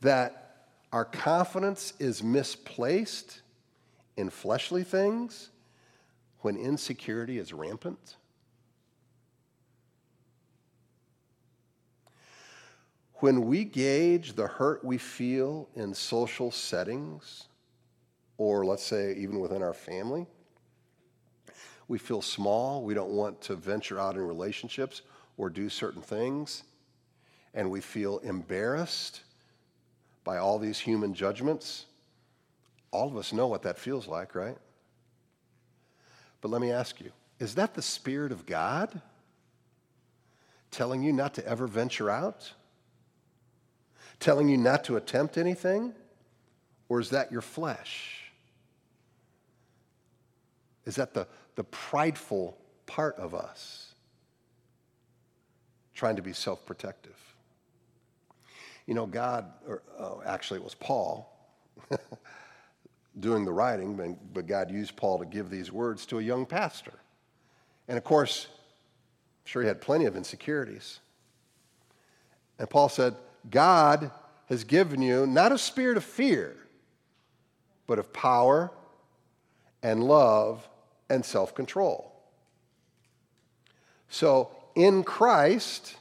that 0.00 0.68
our 0.92 1.04
confidence 1.04 1.92
is 1.98 2.22
misplaced 2.22 3.42
in 4.16 4.30
fleshly 4.30 4.82
things 4.82 5.50
when 6.46 6.56
insecurity 6.56 7.38
is 7.38 7.52
rampant? 7.52 8.14
When 13.14 13.46
we 13.46 13.64
gauge 13.64 14.34
the 14.34 14.46
hurt 14.46 14.84
we 14.84 14.96
feel 14.96 15.68
in 15.74 15.92
social 15.92 16.52
settings, 16.52 17.48
or 18.38 18.64
let's 18.64 18.84
say 18.84 19.14
even 19.14 19.40
within 19.40 19.60
our 19.60 19.74
family, 19.74 20.28
We 21.88 21.98
feel 21.98 22.22
small. 22.22 22.82
We 22.82 22.94
don't 22.94 23.10
want 23.10 23.40
to 23.42 23.54
venture 23.54 23.98
out 23.98 24.16
in 24.16 24.22
relationships 24.22 25.02
or 25.36 25.50
do 25.50 25.68
certain 25.68 26.02
things. 26.02 26.64
And 27.54 27.70
we 27.70 27.80
feel 27.80 28.18
embarrassed 28.18 29.22
by 30.24 30.38
all 30.38 30.58
these 30.58 30.78
human 30.78 31.14
judgments. 31.14 31.86
All 32.90 33.08
of 33.08 33.16
us 33.16 33.32
know 33.32 33.46
what 33.46 33.62
that 33.62 33.78
feels 33.78 34.08
like, 34.08 34.34
right? 34.34 34.58
But 36.40 36.50
let 36.50 36.60
me 36.60 36.70
ask 36.70 37.00
you 37.00 37.10
is 37.38 37.54
that 37.56 37.74
the 37.74 37.82
Spirit 37.82 38.32
of 38.32 38.46
God 38.46 39.00
telling 40.70 41.02
you 41.02 41.12
not 41.12 41.34
to 41.34 41.46
ever 41.46 41.66
venture 41.66 42.10
out? 42.10 42.52
Telling 44.20 44.48
you 44.48 44.56
not 44.56 44.84
to 44.84 44.96
attempt 44.96 45.36
anything? 45.36 45.94
Or 46.88 47.00
is 47.00 47.10
that 47.10 47.32
your 47.32 47.42
flesh? 47.42 48.30
Is 50.84 50.96
that 50.96 51.14
the, 51.14 51.26
the 51.56 51.64
prideful 51.64 52.56
part 52.86 53.16
of 53.16 53.34
us 53.34 53.94
trying 55.94 56.16
to 56.16 56.22
be 56.22 56.32
self 56.32 56.64
protective? 56.64 57.18
You 58.86 58.94
know, 58.94 59.06
God, 59.06 59.52
or 59.66 59.82
oh, 59.98 60.22
actually, 60.24 60.60
it 60.60 60.64
was 60.64 60.74
Paul 60.74 61.36
doing 63.18 63.44
the 63.44 63.52
writing, 63.52 64.18
but 64.32 64.46
God 64.46 64.70
used 64.70 64.96
Paul 64.96 65.18
to 65.18 65.24
give 65.24 65.50
these 65.50 65.72
words 65.72 66.06
to 66.06 66.18
a 66.18 66.22
young 66.22 66.46
pastor. 66.46 66.92
And 67.88 67.96
of 67.96 68.04
course, 68.04 68.46
I'm 68.50 69.46
sure 69.46 69.62
he 69.62 69.68
had 69.68 69.80
plenty 69.80 70.04
of 70.04 70.16
insecurities. 70.16 71.00
And 72.58 72.68
Paul 72.68 72.88
said, 72.88 73.14
God 73.50 74.10
has 74.48 74.64
given 74.64 75.02
you 75.02 75.26
not 75.26 75.52
a 75.52 75.58
spirit 75.58 75.96
of 75.96 76.04
fear, 76.04 76.56
but 77.86 77.98
of 77.98 78.12
power 78.12 78.70
and 79.82 80.02
love 80.02 80.68
and 81.08 81.24
self 81.24 81.54
control. 81.54 82.12
So, 84.08 84.50
in 84.74 85.02
Christ, 85.04 85.96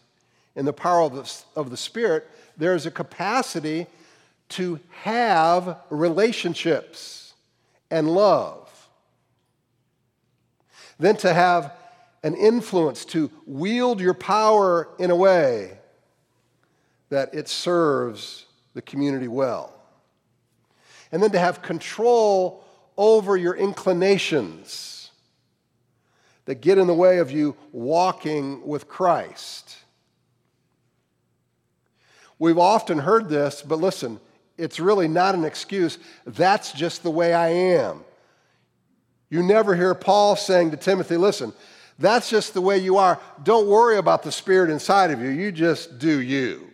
in 0.56 0.66
the 0.66 0.74
power 0.74 1.02
of 1.02 1.14
the, 1.14 1.60
of 1.60 1.70
the 1.70 1.78
Spirit, 1.78 2.28
there's 2.58 2.86
a 2.86 2.92
capacity 2.92 3.88
to 4.50 4.80
have 5.02 5.78
relationships 5.90 7.34
and 7.90 8.10
love. 8.10 8.62
Then 11.00 11.18
to 11.18 11.34
have 11.34 11.74
an 12.24 12.36
influence, 12.36 13.06
to 13.06 13.30
wield 13.46 14.00
your 14.00 14.14
power 14.14 14.90
in 14.98 15.12
a 15.12 15.16
way 15.16 15.78
that 17.10 17.34
it 17.34 17.48
serves 17.48 18.46
the 18.74 18.82
community 18.82 19.28
well. 19.28 19.72
And 21.12 21.22
then 21.22 21.32
to 21.32 21.40
have 21.40 21.62
control 21.62 22.64
over 22.98 23.38
your 23.38 23.56
inclinations 23.56 25.12
that 26.46 26.62
get 26.62 26.78
in 26.78 26.88
the 26.88 26.94
way 26.94 27.20
of 27.20 27.32
you 27.32 27.56
walking 27.72 28.66
with 28.66 28.88
Christ. 28.88 29.78
We've 32.38 32.58
often 32.58 33.00
heard 33.00 33.30
this, 33.30 33.62
but 33.62 33.80
listen, 33.80 34.20
it's 34.58 34.80
really 34.80 35.08
not 35.08 35.36
an 35.36 35.44
excuse. 35.44 35.98
That's 36.26 36.72
just 36.72 37.04
the 37.04 37.12
way 37.12 37.34
I 37.34 37.50
am. 37.50 38.04
You 39.30 39.44
never 39.44 39.76
hear 39.76 39.94
Paul 39.96 40.36
saying 40.36 40.72
to 40.72 40.78
Timothy, 40.78 41.18
listen, 41.18 41.54
that's 41.98 42.30
just 42.30 42.54
the 42.54 42.62
way 42.62 42.78
you 42.78 42.98
are. 42.98 43.20
Don't 43.44 43.68
worry 43.68 43.98
about 43.98 44.24
the 44.24 44.32
spirit 44.32 44.70
inside 44.70 45.12
of 45.12 45.22
you. 45.22 45.30
You 45.30 45.52
just 45.52 46.00
do 46.00 46.22
you. 46.22 46.70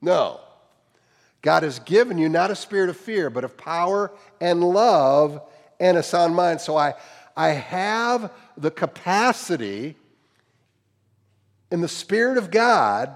No. 0.00 0.40
God 1.42 1.62
has 1.62 1.78
given 1.78 2.18
you 2.18 2.28
not 2.28 2.50
a 2.50 2.56
spirit 2.56 2.88
of 2.88 2.96
fear, 2.96 3.28
but 3.28 3.44
of 3.44 3.56
power 3.56 4.10
and 4.40 4.64
love 4.64 5.42
and 5.78 5.96
a 5.96 6.02
sound 6.02 6.34
mind. 6.34 6.60
So 6.60 6.76
I, 6.76 6.94
I 7.36 7.48
have 7.48 8.32
the 8.56 8.70
capacity 8.70 9.96
in 11.70 11.80
the 11.80 11.88
Spirit 11.88 12.38
of 12.38 12.50
God 12.50 13.14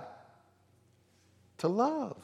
to 1.59 1.69
love. 1.69 2.17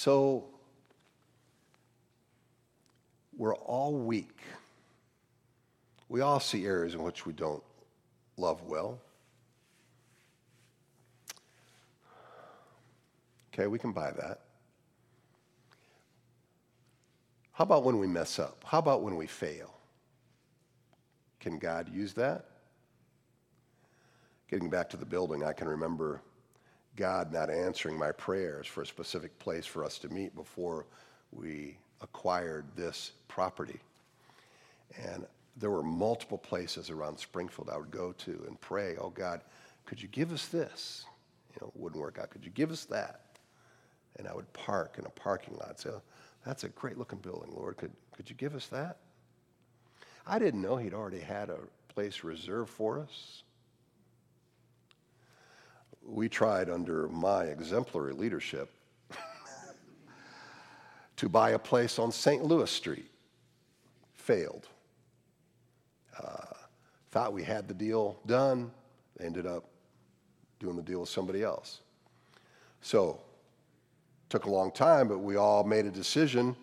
So 0.00 0.46
we're 3.36 3.54
all 3.54 3.92
weak. 3.92 4.40
We 6.08 6.22
all 6.22 6.40
see 6.40 6.64
areas 6.64 6.94
in 6.94 7.02
which 7.02 7.26
we 7.26 7.34
don't 7.34 7.62
love 8.38 8.62
well. 8.62 8.98
Okay, 13.52 13.66
we 13.66 13.78
can 13.78 13.92
buy 13.92 14.10
that. 14.12 14.40
How 17.52 17.64
about 17.64 17.84
when 17.84 17.98
we 17.98 18.06
mess 18.06 18.38
up? 18.38 18.64
How 18.64 18.78
about 18.78 19.02
when 19.02 19.16
we 19.16 19.26
fail? 19.26 19.74
Can 21.40 21.58
God 21.58 21.92
use 21.92 22.14
that? 22.14 22.46
Getting 24.50 24.70
back 24.70 24.88
to 24.88 24.96
the 24.96 25.04
building, 25.04 25.44
I 25.44 25.52
can 25.52 25.68
remember 25.68 26.22
God 27.00 27.32
not 27.32 27.48
answering 27.48 27.96
my 27.96 28.12
prayers 28.12 28.66
for 28.66 28.82
a 28.82 28.86
specific 28.86 29.38
place 29.38 29.64
for 29.64 29.86
us 29.86 29.98
to 30.00 30.10
meet 30.10 30.36
before 30.36 30.84
we 31.32 31.78
acquired 32.02 32.66
this 32.76 33.12
property. 33.26 33.80
And 35.02 35.24
there 35.56 35.70
were 35.70 35.82
multiple 35.82 36.36
places 36.36 36.90
around 36.90 37.18
Springfield 37.18 37.70
I 37.72 37.78
would 37.78 37.90
go 37.90 38.12
to 38.12 38.44
and 38.46 38.60
pray, 38.60 38.98
oh 39.00 39.08
God, 39.08 39.40
could 39.86 40.02
you 40.02 40.08
give 40.08 40.30
us 40.30 40.48
this? 40.48 41.06
You 41.54 41.60
know, 41.62 41.72
it 41.74 41.80
wouldn't 41.80 42.02
work 42.02 42.18
out. 42.20 42.28
Could 42.28 42.44
you 42.44 42.50
give 42.50 42.70
us 42.70 42.84
that? 42.84 43.22
And 44.18 44.28
I 44.28 44.34
would 44.34 44.52
park 44.52 44.96
in 44.98 45.06
a 45.06 45.10
parking 45.10 45.56
lot. 45.56 45.80
Say, 45.80 45.88
oh, 45.88 46.02
that's 46.44 46.64
a 46.64 46.68
great 46.68 46.98
looking 46.98 47.20
building, 47.20 47.50
Lord. 47.56 47.78
Could, 47.78 47.92
could 48.14 48.28
you 48.28 48.36
give 48.36 48.54
us 48.54 48.66
that? 48.66 48.98
I 50.26 50.38
didn't 50.38 50.60
know 50.60 50.76
He'd 50.76 50.92
already 50.92 51.20
had 51.20 51.48
a 51.48 51.60
place 51.88 52.24
reserved 52.24 52.68
for 52.68 52.98
us 52.98 53.42
we 56.10 56.28
tried 56.28 56.68
under 56.68 57.08
my 57.08 57.44
exemplary 57.44 58.12
leadership 58.12 58.70
to 61.16 61.28
buy 61.28 61.50
a 61.50 61.58
place 61.58 61.98
on 61.98 62.10
St. 62.10 62.42
Louis 62.42 62.70
Street. 62.70 63.10
Failed. 64.14 64.66
Uh, 66.22 66.54
thought 67.10 67.32
we 67.32 67.42
had 67.42 67.68
the 67.68 67.74
deal 67.74 68.18
done. 68.26 68.70
Ended 69.20 69.46
up 69.46 69.64
doing 70.58 70.76
the 70.76 70.82
deal 70.82 71.00
with 71.00 71.08
somebody 71.08 71.42
else. 71.42 71.80
So, 72.82 73.20
took 74.28 74.44
a 74.44 74.50
long 74.50 74.70
time, 74.70 75.08
but 75.08 75.18
we 75.18 75.36
all 75.36 75.64
made 75.64 75.86
a 75.86 75.90
decision 75.90 76.54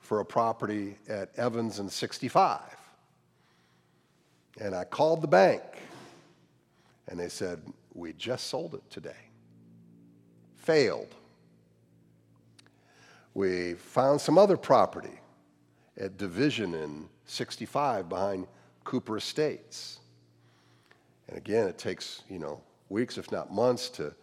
for 0.00 0.20
a 0.20 0.24
property 0.24 0.96
at 1.08 1.30
Evans 1.36 1.78
and 1.78 1.90
65. 1.90 2.60
And 4.60 4.74
I 4.74 4.84
called 4.84 5.22
the 5.22 5.28
bank, 5.28 5.62
and 7.08 7.18
they 7.18 7.28
said, 7.28 7.60
we 7.96 8.12
just 8.12 8.48
sold 8.48 8.74
it 8.74 8.88
today. 8.90 9.16
Failed. 10.56 11.14
We 13.34 13.74
found 13.74 14.20
some 14.20 14.38
other 14.38 14.56
property 14.56 15.18
at 15.98 16.16
Division 16.18 16.74
in 16.74 17.08
65 17.24 18.08
behind 18.08 18.46
Cooper 18.84 19.16
Estates. 19.16 19.98
And 21.28 21.36
again, 21.36 21.66
it 21.66 21.78
takes, 21.78 22.22
you 22.28 22.38
know, 22.38 22.60
weeks, 22.88 23.18
if 23.18 23.32
not 23.32 23.52
months, 23.52 23.88
to 23.90 24.14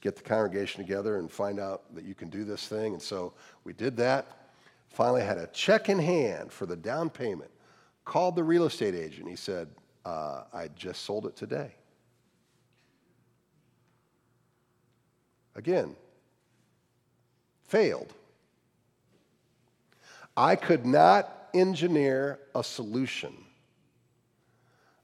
get 0.00 0.16
the 0.16 0.22
congregation 0.22 0.82
together 0.82 1.16
and 1.16 1.30
find 1.30 1.60
out 1.60 1.94
that 1.94 2.04
you 2.04 2.14
can 2.14 2.28
do 2.28 2.44
this 2.44 2.66
thing. 2.66 2.94
And 2.94 3.02
so 3.02 3.32
we 3.64 3.72
did 3.72 3.96
that. 3.98 4.26
Finally, 4.88 5.22
had 5.22 5.38
a 5.38 5.46
check 5.48 5.88
in 5.88 5.98
hand 5.98 6.52
for 6.52 6.66
the 6.66 6.76
down 6.76 7.10
payment. 7.10 7.50
Called 8.04 8.34
the 8.34 8.42
real 8.42 8.66
estate 8.66 8.94
agent. 8.94 9.28
He 9.28 9.36
said, 9.36 9.68
uh, 10.04 10.44
I 10.52 10.68
just 10.74 11.02
sold 11.02 11.26
it 11.26 11.36
today. 11.36 11.74
Again, 15.54 15.96
failed. 17.64 18.12
I 20.36 20.56
could 20.56 20.86
not 20.86 21.48
engineer 21.52 22.38
a 22.54 22.62
solution, 22.62 23.34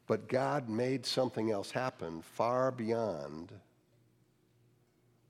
but 0.06 0.28
God 0.28 0.68
made 0.68 1.04
something 1.04 1.50
else 1.50 1.70
happen 1.70 2.22
far 2.22 2.70
beyond 2.70 3.52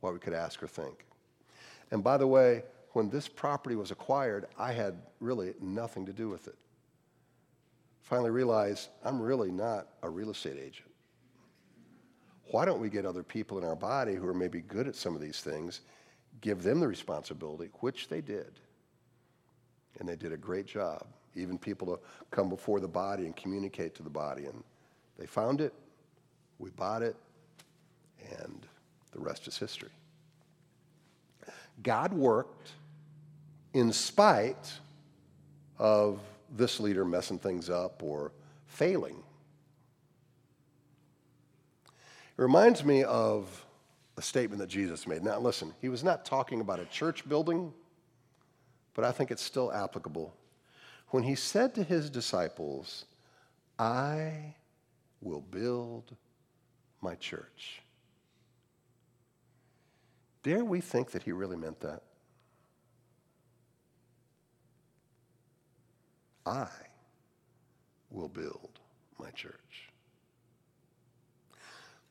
what 0.01 0.13
we 0.13 0.19
could 0.19 0.35
ask 0.35 0.63
or 0.63 0.67
think. 0.67 1.05
And 1.91 2.05
by 2.05 2.17
the 2.17 2.27
way, 2.27 2.63
when 2.93 3.09
this 3.09 3.29
property 3.29 3.77
was 3.77 3.91
acquired, 3.91 4.47
I 4.59 4.73
had 4.73 4.97
really 5.21 5.55
nothing 5.61 6.07
to 6.07 6.13
do 6.13 6.29
with 6.29 6.49
it. 6.49 6.57
Finally 8.03 8.31
realized 8.31 8.89
I'm 9.05 9.21
really 9.21 9.51
not 9.51 9.89
a 10.03 10.09
real 10.09 10.31
estate 10.31 10.59
agent 10.59 10.91
why 12.51 12.65
don't 12.65 12.81
we 12.81 12.89
get 12.89 13.05
other 13.05 13.23
people 13.23 13.59
in 13.59 13.65
our 13.65 13.77
body 13.77 14.15
who 14.15 14.27
are 14.27 14.35
maybe 14.35 14.61
good 14.61 14.87
at 14.87 14.95
some 14.95 15.15
of 15.15 15.21
these 15.21 15.41
things, 15.41 15.81
give 16.41 16.63
them 16.63 16.81
the 16.81 16.89
responsibility, 16.89 17.71
which 17.81 18.09
they 18.09 18.21
did. 18.21 18.53
And 19.99 20.09
they 20.09 20.17
did 20.17 20.33
a 20.33 20.37
great 20.37 20.67
job. 20.67 21.07
Even 21.35 21.59
people 21.59 21.87
to 21.89 21.99
come 22.31 22.49
before 22.49 22.81
the 22.81 22.89
body 22.89 23.25
and 23.25 23.35
communicate 23.37 23.95
to 23.97 24.03
the 24.03 24.11
body. 24.11 24.47
And 24.47 24.63
they 25.19 25.27
found 25.27 25.61
it, 25.61 25.73
we 26.59 26.71
bought 26.71 27.03
it, 27.03 27.17
and 28.41 28.67
the 29.13 29.21
rest 29.21 29.49
is 29.49 29.59
history. 29.59 29.91
God 31.83 32.13
worked 32.13 32.73
in 33.75 33.93
spite 33.93 34.73
of 35.79 36.21
this 36.57 36.81
leader 36.81 37.05
messing 37.05 37.39
things 37.39 37.69
up 37.69 38.03
or 38.03 38.33
failing. 38.67 39.23
It 42.39 42.43
reminds 42.43 42.85
me 42.85 43.03
of 43.05 43.65
a 44.17 44.23
statement 44.23 44.61
that 44.61 44.69
Jesus 44.69 45.07
made. 45.07 45.23
Now, 45.23 45.39
listen, 45.39 45.75
he 45.81 45.89
was 45.89 46.05
not 46.05 46.25
talking 46.25 46.61
about 46.61 46.81
a 46.81 46.85
church 46.87 47.27
building, 47.29 47.73
but 48.95 49.05
I 49.05 49.13
think 49.13 49.31
it's 49.31 49.43
still 49.43 49.73
applicable. 49.73 50.35
When 51.09 51.23
he 51.23 51.35
said 51.35 51.75
to 51.77 51.83
his 51.83 52.11
disciples, 52.11 53.07
I 53.79 54.55
will 55.21 55.41
build 55.41 56.15
my 57.01 57.15
church. 57.15 57.83
Dare 60.43 60.65
we 60.65 60.81
think 60.81 61.11
that 61.13 61.23
he 61.23 61.33
really 61.33 61.57
meant 61.57 61.81
that? 61.81 62.03
I 66.45 66.69
will 68.11 68.29
build 68.29 68.79
my 69.19 69.31
church. 69.31 69.86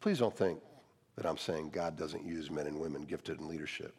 Please 0.05 0.19
don't 0.19 0.37
think 0.37 0.59
that 1.15 1.25
I'm 1.25 1.35
saying 1.35 1.71
God 1.71 1.97
doesn't 1.97 2.23
use 2.23 2.51
men 2.51 2.67
and 2.67 2.79
women 2.79 3.05
gifted 3.05 3.39
in 3.39 3.47
leadership. 3.47 3.95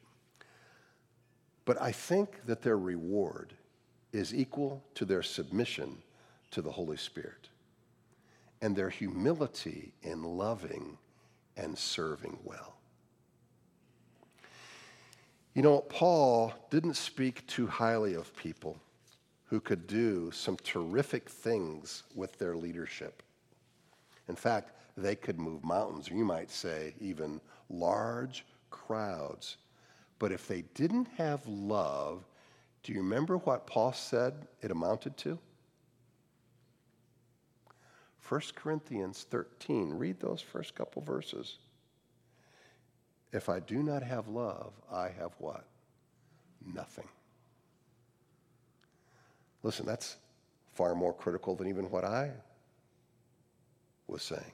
But 1.65 1.83
I 1.83 1.91
think 1.91 2.47
that 2.47 2.63
their 2.63 2.79
reward 2.79 3.55
is 4.13 4.33
equal 4.33 4.85
to 4.95 5.05
their 5.05 5.25
submission 5.25 5.99
to 6.53 6.63
the 6.63 6.71
Holy 6.71 6.97
Spirit 6.97 7.49
and 8.63 8.77
their 8.77 8.89
humility 8.89 9.95
in 10.05 10.23
loving 10.23 10.97
and 11.57 11.77
serving 11.77 12.39
well. 12.45 12.77
You 15.55 15.63
know, 15.63 15.81
Paul 15.81 16.55
didn't 16.71 16.95
speak 16.95 17.45
too 17.49 17.67
highly 17.67 18.15
of 18.15 18.33
people 18.37 18.79
who 19.47 19.59
could 19.59 19.89
do 19.89 20.31
some 20.31 20.57
terrific 20.59 21.29
things 21.29 22.05
with 22.15 22.39
their 22.39 22.55
leadership. 22.55 23.25
In 24.29 24.37
fact, 24.37 24.71
they 24.97 25.15
could 25.15 25.39
move 25.39 25.65
mountains, 25.65 26.11
or 26.11 26.15
you 26.15 26.25
might 26.25 26.51
say 26.51 26.95
even 27.01 27.41
large 27.69 28.45
crowds. 28.71 29.59
But 30.19 30.33
if 30.33 30.49
they 30.49 30.63
didn't 30.75 31.09
have 31.17 31.47
love, 31.47 32.25
do 32.83 32.93
you 32.93 33.01
remember 33.01 33.37
what 33.39 33.67
Paul 33.67 33.93
said 33.93 34.47
it 34.63 34.71
amounted 34.71 35.17
to? 35.19 35.39
1 38.29 38.41
Corinthians 38.55 39.27
13. 39.31 39.91
Read 39.91 40.19
those 40.19 40.41
first 40.41 40.75
couple 40.75 41.03
verses. 41.03 41.59
If 43.33 43.49
I 43.49 43.61
do 43.61 43.83
not 43.83 44.03
have 44.03 44.29
love, 44.29 44.73
I 44.91 45.11
have 45.19 45.33
what? 45.39 45.65
Nothing. 46.75 47.09
Listen, 49.63 49.85
that's 49.85 50.17
far 50.75 50.95
more 50.95 51.13
critical 51.13 51.55
than 51.55 51.69
even 51.69 51.91
what 51.91 52.05
I 52.05 52.31
was 54.07 54.23
saying. 54.23 54.53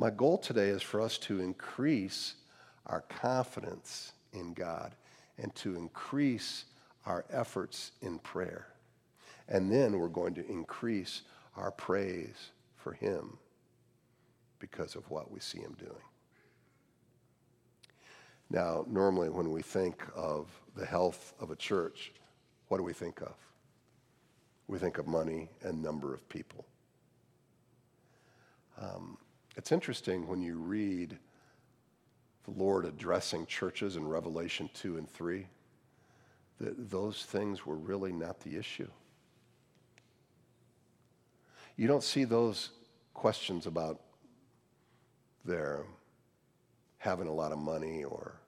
My 0.00 0.08
goal 0.08 0.38
today 0.38 0.68
is 0.68 0.80
for 0.80 1.02
us 1.02 1.18
to 1.18 1.40
increase 1.40 2.36
our 2.86 3.02
confidence 3.02 4.12
in 4.32 4.54
God 4.54 4.94
and 5.36 5.54
to 5.56 5.76
increase 5.76 6.64
our 7.04 7.26
efforts 7.28 7.92
in 8.00 8.18
prayer. 8.20 8.68
And 9.46 9.70
then 9.70 9.98
we're 9.98 10.08
going 10.08 10.32
to 10.36 10.46
increase 10.48 11.20
our 11.54 11.70
praise 11.70 12.52
for 12.76 12.94
Him 12.94 13.36
because 14.58 14.94
of 14.94 15.10
what 15.10 15.30
we 15.30 15.38
see 15.38 15.58
Him 15.58 15.76
doing. 15.78 15.92
Now, 18.48 18.86
normally 18.88 19.28
when 19.28 19.52
we 19.52 19.60
think 19.60 20.02
of 20.16 20.48
the 20.76 20.86
health 20.86 21.34
of 21.40 21.50
a 21.50 21.56
church, 21.56 22.10
what 22.68 22.78
do 22.78 22.84
we 22.84 22.94
think 22.94 23.20
of? 23.20 23.34
We 24.66 24.78
think 24.78 24.96
of 24.96 25.06
money 25.06 25.50
and 25.62 25.82
number 25.82 26.14
of 26.14 26.26
people. 26.30 26.64
Um, 28.80 29.18
it's 29.60 29.72
interesting 29.72 30.26
when 30.26 30.40
you 30.40 30.56
read 30.56 31.18
the 32.44 32.50
Lord 32.50 32.86
addressing 32.86 33.44
churches 33.44 33.96
in 33.96 34.08
Revelation 34.08 34.70
2 34.72 34.96
and 34.96 35.06
3 35.06 35.46
that 36.62 36.90
those 36.90 37.24
things 37.24 37.66
were 37.66 37.76
really 37.76 38.10
not 38.10 38.40
the 38.40 38.56
issue. 38.56 38.88
You 41.76 41.88
don't 41.88 42.02
see 42.02 42.24
those 42.24 42.70
questions 43.12 43.66
about 43.66 44.00
their 45.44 45.84
having 46.96 47.26
a 47.26 47.34
lot 47.34 47.52
of 47.52 47.58
money 47.58 48.02
or 48.02 48.40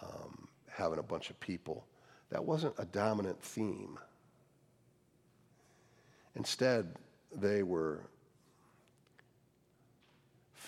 um, 0.00 0.46
having 0.68 1.00
a 1.00 1.02
bunch 1.02 1.30
of 1.30 1.40
people. 1.40 1.84
That 2.30 2.44
wasn't 2.44 2.74
a 2.78 2.84
dominant 2.84 3.42
theme. 3.42 3.98
Instead, 6.36 6.94
they 7.34 7.64
were 7.64 8.02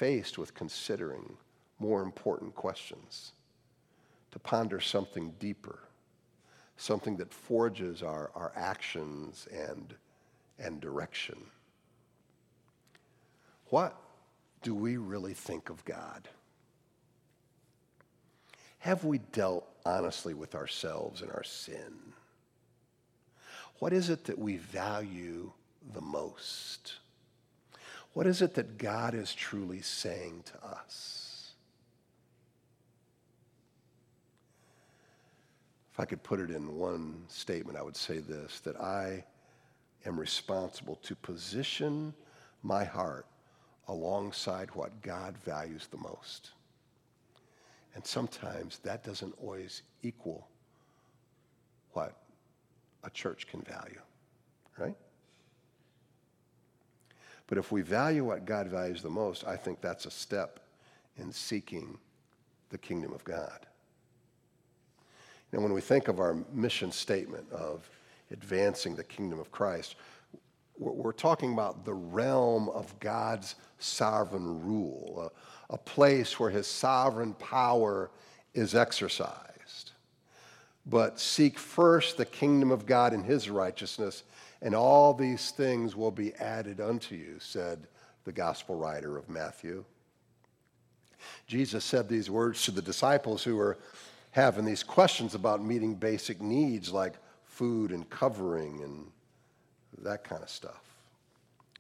faced 0.01 0.39
with 0.39 0.55
considering 0.55 1.37
more 1.79 2.01
important 2.01 2.55
questions, 2.55 3.33
to 4.31 4.39
ponder 4.39 4.81
something 4.81 5.35
deeper, 5.39 5.79
something 6.79 7.19
that 7.19 7.31
forges 7.31 8.03
our, 8.03 8.31
our 8.35 8.51
actions 8.57 9.47
and, 9.53 9.93
and 10.59 10.81
direction. 10.81 11.37
What 13.67 13.95
do 14.63 14.75
we 14.75 14.97
really 14.97 15.35
think 15.35 15.69
of 15.69 15.85
God? 15.85 16.29
Have 18.79 19.05
we 19.05 19.19
dealt 19.33 19.69
honestly 19.85 20.33
with 20.33 20.55
ourselves 20.55 21.21
and 21.21 21.31
our 21.31 21.45
sin? 21.45 22.15
What 23.81 23.93
is 23.93 24.09
it 24.09 24.25
that 24.25 24.39
we 24.39 24.57
value 24.57 25.53
the 25.93 26.01
most? 26.01 26.95
What 28.13 28.27
is 28.27 28.43
it 28.43 28.55
that 28.55 28.79
God 28.79 29.15
is 29.15 29.35
truly 29.35 29.83
saying 29.83 30.45
to 30.47 30.67
us? 30.67 31.53
If 35.93 36.01
I 36.01 36.05
could 36.05 36.23
put 36.23 36.41
it 36.41 36.51
in 36.51 36.77
one 36.77 37.25
statement, 37.29 37.79
I 37.79 37.83
would 37.83 37.97
say 37.97 38.19
this 38.19 38.61
that 38.61 38.81
I 38.81 39.25
am 40.07 40.19
responsible 40.19 40.97
to 41.03 41.15
position 41.15 42.15
my 42.63 42.85
heart 42.85 43.27
alongside 43.89 44.71
what 44.75 45.03
God 45.03 45.37
values 45.39 45.89
the 45.91 45.97
most. 45.97 46.51
And 47.95 48.07
sometimes 48.07 48.79
that 48.79 49.05
doesn't 49.05 49.35
always 49.41 49.83
equal 50.03 50.49
what 51.93 52.17
a 53.03 53.11
church 53.11 53.47
can 53.49 53.63
value, 53.63 54.01
right? 54.79 54.97
But 57.51 57.59
if 57.59 57.73
we 57.73 57.83
value 57.83 58.25
what 58.25 58.47
God 58.47 58.69
values 58.69 59.03
the 59.03 59.11
most, 59.11 59.45
I 59.45 59.57
think 59.57 59.81
that's 59.81 60.07
a 60.07 60.11
step 60.11 60.61
in 61.19 61.33
seeking 61.33 61.99
the 62.71 62.79
kingdom 62.79 63.13
of 63.13 63.25
God. 63.25 63.67
Now, 65.53 65.61
when 65.61 65.73
we 65.73 65.81
think 65.81 66.07
of 66.07 66.21
our 66.21 66.37
mission 66.53 66.93
statement 66.93 67.51
of 67.51 67.91
advancing 68.31 68.95
the 68.95 69.03
kingdom 69.03 69.41
of 69.41 69.51
Christ, 69.51 69.97
we're 70.79 71.13
talking 71.13 71.53
about 71.53 71.85
the 71.85 71.93
realm 71.93 72.69
of 72.69 72.99
God's 73.01 73.57
sovereign 73.81 74.65
rule, 74.65 75.31
a, 75.69 75.75
a 75.75 75.77
place 75.77 76.39
where 76.39 76.51
his 76.51 76.69
sovereign 76.69 77.35
power 77.35 78.13
is 78.55 78.77
exercised. 78.77 79.91
But 80.87 81.19
seek 81.19 81.59
first 81.59 82.17
the 82.17 82.25
kingdom 82.25 82.71
of 82.71 82.87
God 82.87 83.13
and 83.13 83.25
his 83.25 83.51
righteousness, 83.51 84.23
and 84.63 84.75
all 84.75 85.15
these 85.15 85.51
things 85.51 85.97
will 85.97 86.11
be 86.11 86.35
added 86.35 86.81
unto 86.81 87.15
you, 87.15 87.37
said 87.39 87.87
the 88.25 88.33
gospel 88.33 88.77
writer 88.77 89.17
of 89.17 89.29
Matthew. 89.29 89.85
Jesus 91.47 91.85
said 91.85 92.09
these 92.09 92.31
words 92.31 92.65
to 92.65 92.71
the 92.71 92.83
disciples 92.83 93.43
who 93.43 93.57
were 93.57 93.79
having 94.33 94.65
these 94.65 94.83
questions 94.83 95.35
about 95.35 95.63
meeting 95.63 95.95
basic 95.95 96.41
needs 96.41 96.93
like 96.93 97.15
food 97.45 97.91
and 97.91 98.09
covering 98.09 98.81
and 98.83 99.07
that 100.03 100.25
kind 100.25 100.43
of 100.43 100.49
stuff. 100.49 100.83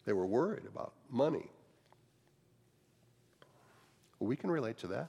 They 0.04 0.12
were 0.12 0.26
worried 0.26 0.66
about 0.66 0.92
money. 1.10 1.50
We 4.18 4.36
can 4.36 4.50
relate 4.50 4.78
to 4.78 4.86
that. 4.88 5.08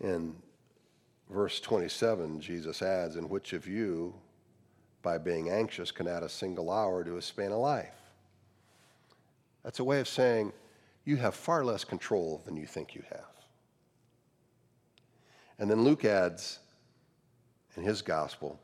In 0.00 0.34
verse 1.30 1.60
27, 1.60 2.40
Jesus 2.40 2.82
adds, 2.82 3.16
And 3.16 3.30
which 3.30 3.52
of 3.52 3.66
you, 3.66 4.14
by 5.06 5.16
being 5.18 5.48
anxious, 5.50 5.92
can 5.92 6.08
add 6.08 6.24
a 6.24 6.28
single 6.28 6.68
hour 6.68 7.04
to 7.04 7.16
a 7.16 7.22
span 7.22 7.52
of 7.52 7.58
life? 7.58 7.94
That's 9.62 9.78
a 9.78 9.84
way 9.84 10.00
of 10.00 10.08
saying 10.08 10.52
you 11.04 11.14
have 11.18 11.36
far 11.36 11.64
less 11.64 11.84
control 11.84 12.42
than 12.44 12.56
you 12.56 12.66
think 12.66 12.96
you 12.96 13.04
have. 13.10 13.30
And 15.60 15.70
then 15.70 15.84
Luke 15.84 16.04
adds 16.04 16.58
in 17.76 17.84
his 17.84 18.02
gospel, 18.02 18.58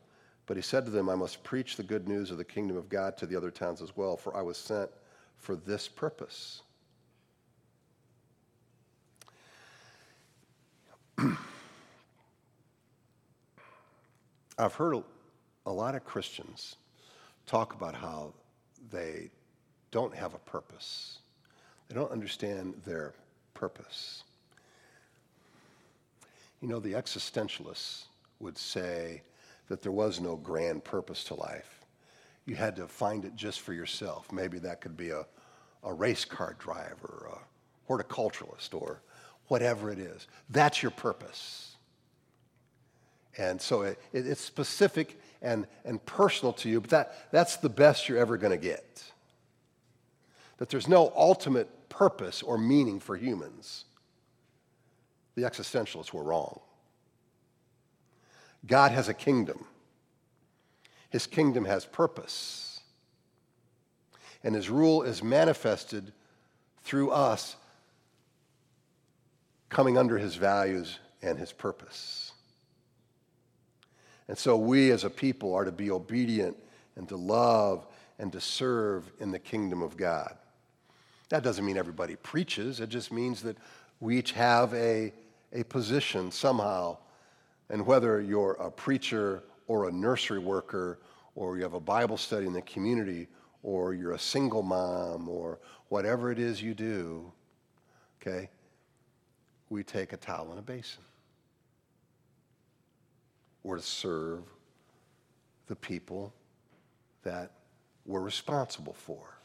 but 0.45 0.57
he 0.57 0.61
said 0.61 0.83
to 0.83 0.91
them, 0.91 1.07
I 1.07 1.15
must 1.15 1.45
preach 1.45 1.77
the 1.77 1.83
good 1.83 2.09
news 2.09 2.29
of 2.29 2.37
the 2.37 2.43
kingdom 2.43 2.75
of 2.75 2.89
God 2.89 3.15
to 3.19 3.25
the 3.25 3.37
other 3.37 3.49
towns 3.49 3.81
as 3.81 3.95
well, 3.95 4.17
for 4.17 4.35
I 4.35 4.41
was 4.41 4.57
sent 4.57 4.89
for 5.37 5.55
this 5.55 5.87
purpose. 5.87 6.61
I've 14.57 14.73
heard 14.73 15.05
a, 15.65 15.71
lot 15.71 15.95
of 15.95 16.03
Christians 16.03 16.75
talk 17.45 17.73
about 17.73 17.95
how 17.95 18.33
they 18.91 19.29
don't 19.91 20.15
have 20.15 20.33
a 20.33 20.39
purpose. 20.39 21.19
They 21.87 21.95
don't 21.95 22.11
understand 22.11 22.75
their 22.85 23.13
purpose. 23.53 24.23
You 26.61 26.67
know, 26.67 26.79
the 26.79 26.93
existentialists 26.93 28.05
would 28.39 28.57
say 28.57 29.21
that 29.67 29.81
there 29.81 29.91
was 29.91 30.19
no 30.19 30.35
grand 30.35 30.83
purpose 30.83 31.23
to 31.25 31.35
life. 31.35 31.85
You 32.45 32.55
had 32.55 32.75
to 32.77 32.87
find 32.87 33.25
it 33.25 33.35
just 33.35 33.61
for 33.61 33.73
yourself. 33.73 34.31
Maybe 34.31 34.59
that 34.59 34.81
could 34.81 34.97
be 34.97 35.11
a, 35.11 35.25
a 35.83 35.93
race 35.93 36.25
car 36.25 36.55
driver, 36.59 37.29
a 37.31 37.91
horticulturalist, 37.91 38.73
or 38.73 39.01
whatever 39.47 39.91
it 39.91 39.99
is. 39.99 40.27
That's 40.49 40.81
your 40.81 40.91
purpose. 40.91 41.75
And 43.37 43.61
so 43.61 43.81
it, 43.83 43.99
it, 44.11 44.27
it's 44.27 44.41
specific 44.41 45.19
and, 45.43 45.67
and 45.85 46.03
personal 46.05 46.53
to 46.53 46.69
you, 46.69 46.81
but 46.81 46.89
that, 46.89 47.31
that's 47.31 47.57
the 47.57 47.69
best 47.69 48.09
you're 48.09 48.17
ever 48.17 48.37
going 48.37 48.51
to 48.51 48.57
get. 48.57 49.03
That 50.57 50.69
there's 50.69 50.87
no 50.87 51.11
ultimate 51.15 51.89
purpose 51.89 52.41
or 52.41 52.57
meaning 52.57 52.99
for 52.99 53.15
humans. 53.15 53.85
The 55.35 55.43
existentialists 55.43 56.13
were 56.13 56.23
wrong. 56.23 56.61
God 58.65 58.91
has 58.91 59.09
a 59.09 59.13
kingdom. 59.13 59.65
His 61.09 61.27
kingdom 61.27 61.65
has 61.65 61.85
purpose. 61.85 62.79
And 64.43 64.55
his 64.55 64.69
rule 64.69 65.03
is 65.03 65.21
manifested 65.21 66.11
through 66.83 67.11
us 67.11 67.55
coming 69.69 69.97
under 69.97 70.17
his 70.17 70.35
values 70.35 70.99
and 71.21 71.37
his 71.37 71.51
purpose. 71.51 72.32
And 74.27 74.37
so 74.37 74.55
we 74.57 74.91
as 74.91 75.03
a 75.03 75.09
people 75.09 75.53
are 75.53 75.65
to 75.65 75.71
be 75.71 75.91
obedient 75.91 76.57
and 76.95 77.07
to 77.09 77.15
love 77.15 77.85
and 78.19 78.31
to 78.31 78.39
serve 78.39 79.11
in 79.19 79.31
the 79.31 79.39
kingdom 79.39 79.81
of 79.81 79.97
God. 79.97 80.37
That 81.29 81.43
doesn't 81.43 81.65
mean 81.65 81.77
everybody 81.77 82.15
preaches, 82.15 82.79
it 82.79 82.89
just 82.89 83.11
means 83.11 83.41
that 83.41 83.57
we 83.99 84.17
each 84.17 84.33
have 84.33 84.73
a, 84.73 85.13
a 85.51 85.63
position 85.63 86.31
somehow. 86.31 86.97
And 87.69 87.85
whether 87.85 88.21
you're 88.21 88.53
a 88.53 88.69
preacher 88.69 89.43
or 89.67 89.87
a 89.87 89.91
nursery 89.91 90.39
worker, 90.39 90.99
or 91.35 91.57
you 91.57 91.63
have 91.63 91.73
a 91.73 91.79
Bible 91.79 92.17
study 92.17 92.45
in 92.45 92.53
the 92.53 92.61
community, 92.61 93.27
or 93.63 93.93
you're 93.93 94.11
a 94.11 94.19
single 94.19 94.61
mom, 94.61 95.27
or 95.29 95.59
whatever 95.87 96.31
it 96.31 96.37
is 96.37 96.61
you 96.61 96.73
do, 96.73 97.31
okay, 98.21 98.49
we 99.69 99.83
take 99.83 100.13
a 100.13 100.17
towel 100.17 100.49
and 100.49 100.59
a 100.59 100.61
basin 100.61 101.01
or 103.63 103.77
to 103.77 103.81
serve 103.81 104.43
the 105.67 105.75
people 105.75 106.33
that 107.23 107.51
we're 108.05 108.21
responsible 108.21 108.93
for. 108.93 109.37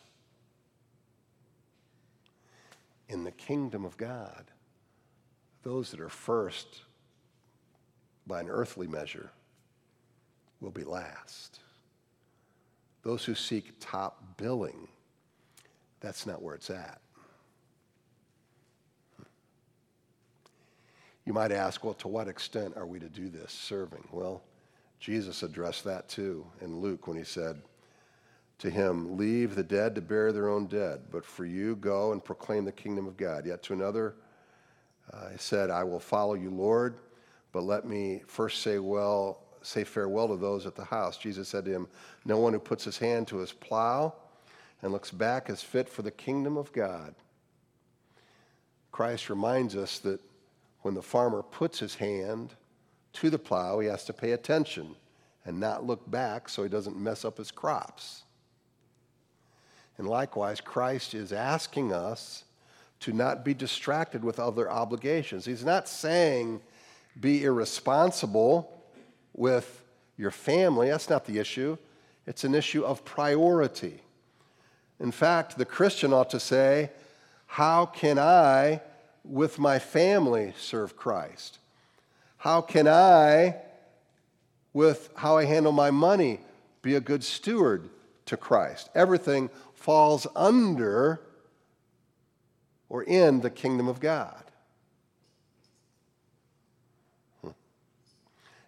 In 3.09 3.25
the 3.25 3.31
kingdom 3.31 3.85
of 3.85 3.97
God, 3.97 4.45
those 5.63 5.91
that 5.91 6.01
are 6.01 6.09
first 6.09 6.83
by 8.27 8.41
an 8.41 8.49
earthly 8.49 8.87
measure 8.87 9.31
will 10.61 10.71
be 10.71 10.85
last. 10.85 11.61
Those 13.03 13.25
who 13.25 13.35
seek 13.35 13.75
top 13.81 14.37
billing, 14.37 14.89
that's 16.01 16.27
not 16.27 16.43
where 16.43 16.55
it's 16.55 16.71
at. 16.71 17.01
You 21.29 21.35
might 21.35 21.53
ask, 21.53 21.85
well, 21.85 21.93
to 21.93 22.09
what 22.09 22.27
extent 22.27 22.73
are 22.79 22.87
we 22.87 22.99
to 23.01 23.09
do 23.11 23.29
this, 23.29 23.53
serving? 23.53 24.09
Well, 24.13 24.41
Jesus 24.99 25.43
addressed 25.43 25.85
that 25.85 26.09
too 26.09 26.47
in 26.63 26.81
Luke 26.81 27.07
when 27.07 27.19
he 27.19 27.23
said 27.23 27.61
to 28.61 28.71
him, 28.71 29.19
Leave 29.19 29.55
the 29.55 29.63
dead 29.63 29.95
to 29.97 30.01
bury 30.01 30.33
their 30.33 30.49
own 30.49 30.69
dead, 30.69 31.03
but 31.13 31.27
for 31.27 31.45
you, 31.45 31.77
go 31.77 32.13
and 32.13 32.25
proclaim 32.25 32.65
the 32.65 32.73
kingdom 32.73 33.07
of 33.07 33.19
God. 33.19 33.45
Yet 33.45 33.63
to 33.65 33.75
another, 33.75 34.15
uh, 35.13 35.29
he 35.29 35.37
said, 35.37 35.69
I 35.69 35.85
will 35.85 36.01
follow 36.01 36.33
you, 36.33 36.49
Lord, 36.49 36.95
but 37.53 37.63
let 37.63 37.85
me 37.85 38.23
first 38.27 38.63
say, 38.63 38.79
well, 38.79 39.45
say 39.61 39.85
farewell 39.85 40.29
to 40.29 40.37
those 40.37 40.65
at 40.65 40.77
the 40.77 40.85
house. 40.87 41.19
Jesus 41.19 41.47
said 41.47 41.67
to 41.67 41.71
him, 41.71 41.89
No 42.25 42.39
one 42.39 42.55
who 42.55 42.59
puts 42.59 42.85
his 42.85 42.97
hand 42.97 43.29
to 43.29 43.37
his 43.37 43.53
plow 43.53 44.15
and 44.81 44.93
looks 44.93 45.11
back 45.11 45.51
is 45.51 45.61
fit 45.61 45.91
for 45.91 46.01
the 46.01 46.11
kingdom 46.11 46.57
of 46.57 46.73
God. 46.73 47.15
Christ 48.93 49.29
reminds 49.29 49.77
us 49.77 49.99
that 49.99 50.23
when 50.83 50.95
the 50.95 51.03
farmer 51.03 51.43
puts 51.43 51.79
his 51.79 51.97
hand 51.97 52.55
to 53.15 53.31
the 53.31 53.39
plow, 53.39 53.79
he 53.79 53.89
has 53.89 54.05
to 54.05 54.13
pay 54.13 54.33
attention 54.33 54.95
and 55.45 55.59
not 55.59 55.85
look 55.85 56.09
back 56.11 56.49
so 56.49 56.63
he 56.63 56.69
doesn't 56.69 56.97
mess 56.97 57.25
up 57.25 57.39
his 57.39 57.51
crops. 57.51 58.23
And 59.97 60.07
likewise, 60.07 60.61
Christ 60.61 61.15
is 61.15 61.33
asking 61.33 61.93
us 61.93 62.45
to 63.01 63.13
not 63.13 63.45
be 63.45 63.55
distracted 63.55 64.23
with 64.23 64.39
other 64.39 64.71
obligations. 64.71 65.45
He's 65.45 65.65
not 65.65 65.89
saying 65.89 66.61
be 67.21 67.45
irresponsible 67.45 68.83
with 69.35 69.83
your 70.17 70.31
family. 70.31 70.91
That's 70.91 71.11
not 71.11 71.25
the 71.25 71.39
issue. 71.39 71.77
It's 72.27 72.45
an 72.45 72.55
issue 72.55 72.85
of 72.85 73.05
priority. 73.05 74.03
In 75.01 75.11
fact, 75.13 75.57
the 75.57 75.65
Christian 75.65 76.13
ought 76.13 76.31
to 76.31 76.41
say, 76.41 76.91
How 77.47 77.87
can 77.87 78.19
I 78.19 78.83
with 79.29 79.59
my 79.59 79.79
family 79.79 80.55
serve 80.59 80.97
Christ? 80.97 81.59
How 82.39 82.61
can 82.61 82.89
I, 82.89 83.57
with 84.73 85.11
how 85.17 85.37
I 85.37 85.45
handle 85.45 85.73
my 85.73 85.91
money, 85.91 86.41
be 86.83 86.95
a 86.95 87.01
good 87.01 87.23
steward 87.23 87.91
to 88.27 88.37
Christ? 88.37 88.89
Everything 88.95 89.51
falls 89.75 90.27
under 90.35 91.21
or 92.89 93.03
in 93.03 93.41
the 93.41 93.51
kingdom 93.51 93.89
of 93.89 94.01
God. 94.01 94.45
Hmm. 97.43 97.51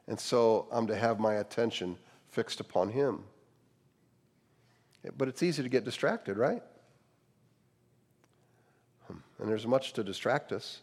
And 0.06 0.20
so 0.20 0.66
I'm 0.70 0.86
to 0.88 0.96
have 0.96 1.18
my 1.18 1.34
attention 1.34 1.96
fixed 2.28 2.60
upon 2.60 2.90
Him. 2.90 3.24
But 5.16 5.28
it's 5.28 5.42
easy 5.42 5.62
to 5.62 5.68
get 5.68 5.84
distracted, 5.84 6.36
right? 6.36 6.62
And 9.40 9.48
there's 9.48 9.66
much 9.66 9.92
to 9.94 10.05
distract 10.05 10.53
us. 10.53 10.81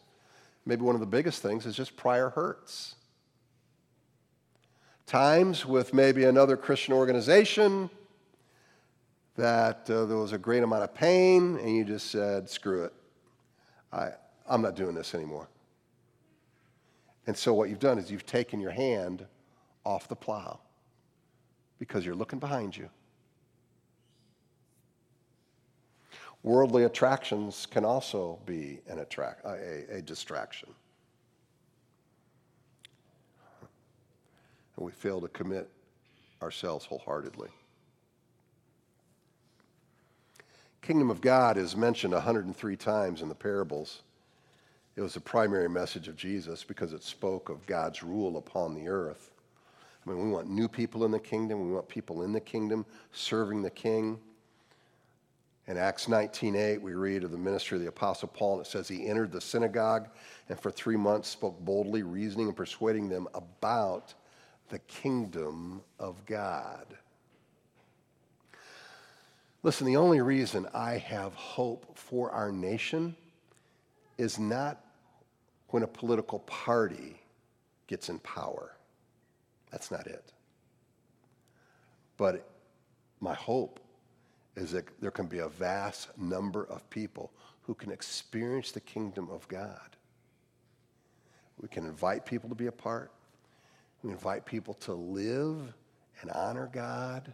Maybe 0.66 0.82
one 0.82 0.94
of 0.94 1.00
the 1.00 1.06
biggest 1.06 1.40
things 1.40 1.64
is 1.64 1.76
just 1.76 1.96
prior 1.96 2.30
hurts. 2.30 2.96
Times 5.06 5.64
with 5.64 5.94
maybe 5.94 6.24
another 6.24 6.56
Christian 6.56 6.92
organization 6.92 7.88
that 9.36 9.88
uh, 9.88 10.04
there 10.04 10.18
was 10.18 10.32
a 10.32 10.38
great 10.38 10.62
amount 10.62 10.82
of 10.82 10.92
pain, 10.92 11.56
and 11.58 11.74
you 11.74 11.84
just 11.84 12.10
said, 12.10 12.50
screw 12.50 12.84
it. 12.84 12.92
I, 13.92 14.10
I'm 14.46 14.60
not 14.60 14.74
doing 14.74 14.94
this 14.94 15.14
anymore. 15.14 15.48
And 17.26 17.36
so 17.36 17.54
what 17.54 17.70
you've 17.70 17.78
done 17.78 17.98
is 17.98 18.10
you've 18.10 18.26
taken 18.26 18.60
your 18.60 18.72
hand 18.72 19.24
off 19.84 20.08
the 20.08 20.16
plow 20.16 20.58
because 21.78 22.04
you're 22.04 22.14
looking 22.16 22.38
behind 22.38 22.76
you. 22.76 22.90
Worldly 26.42 26.84
attractions 26.84 27.66
can 27.66 27.84
also 27.84 28.38
be 28.46 28.80
an 28.88 29.00
attract, 29.00 29.44
a, 29.44 29.96
a 29.96 30.02
distraction. 30.02 30.68
And 34.76 34.86
we 34.86 34.92
fail 34.92 35.20
to 35.20 35.28
commit 35.28 35.68
ourselves 36.40 36.84
wholeheartedly. 36.84 37.48
Kingdom 40.80 41.10
of 41.10 41.20
God 41.20 41.56
is 41.58 41.76
mentioned 41.76 42.14
103 42.14 42.76
times 42.76 43.20
in 43.20 43.28
the 43.28 43.34
parables. 43.34 44.02
It 44.96 45.02
was 45.02 45.14
the 45.14 45.20
primary 45.20 45.68
message 45.68 46.08
of 46.08 46.16
Jesus 46.16 46.64
because 46.64 46.92
it 46.92 47.02
spoke 47.02 47.50
of 47.50 47.66
God's 47.66 48.02
rule 48.02 48.36
upon 48.36 48.74
the 48.74 48.88
earth. 48.88 49.32
I 50.06 50.10
mean, 50.10 50.24
we 50.24 50.30
want 50.30 50.48
new 50.48 50.68
people 50.68 51.04
in 51.04 51.10
the 51.10 51.18
kingdom. 51.18 51.66
We 51.66 51.72
want 51.72 51.88
people 51.88 52.22
in 52.22 52.32
the 52.32 52.40
kingdom 52.40 52.86
serving 53.12 53.62
the 53.62 53.70
king. 53.70 54.18
In 55.68 55.76
Acts 55.76 56.06
19:8, 56.06 56.80
we 56.80 56.94
read 56.94 57.24
of 57.24 57.30
the 57.30 57.36
ministry 57.36 57.76
of 57.76 57.82
the 57.82 57.90
Apostle 57.90 58.28
Paul, 58.28 58.56
and 58.56 58.66
it 58.66 58.70
says 58.70 58.88
he 58.88 59.06
entered 59.06 59.30
the 59.30 59.40
synagogue 59.40 60.08
and 60.48 60.58
for 60.58 60.70
three 60.70 60.96
months 60.96 61.28
spoke 61.28 61.60
boldly, 61.60 62.02
reasoning 62.02 62.46
and 62.46 62.56
persuading 62.56 63.10
them 63.10 63.28
about 63.34 64.14
the 64.70 64.78
kingdom 64.80 65.82
of 65.98 66.24
God. 66.24 66.96
Listen, 69.62 69.86
the 69.86 69.98
only 69.98 70.22
reason 70.22 70.66
I 70.72 70.96
have 70.96 71.34
hope 71.34 71.98
for 71.98 72.30
our 72.30 72.50
nation 72.50 73.14
is 74.16 74.38
not 74.38 74.82
when 75.68 75.82
a 75.82 75.86
political 75.86 76.38
party 76.40 77.20
gets 77.88 78.08
in 78.08 78.20
power. 78.20 78.74
That's 79.70 79.90
not 79.90 80.06
it. 80.06 80.32
But 82.16 82.48
my 83.20 83.34
hope 83.34 83.80
is 84.58 84.72
that 84.72 84.86
there 85.00 85.10
can 85.10 85.26
be 85.26 85.38
a 85.38 85.48
vast 85.48 86.16
number 86.18 86.64
of 86.64 86.88
people 86.90 87.30
who 87.62 87.74
can 87.74 87.92
experience 87.92 88.72
the 88.72 88.80
kingdom 88.80 89.28
of 89.30 89.46
God. 89.48 89.96
We 91.60 91.68
can 91.68 91.84
invite 91.84 92.26
people 92.26 92.48
to 92.48 92.54
be 92.54 92.66
a 92.66 92.72
part, 92.72 93.10
We 94.02 94.10
invite 94.10 94.46
people 94.46 94.74
to 94.74 94.94
live 94.94 95.74
and 96.20 96.30
honor 96.30 96.68
God. 96.72 97.32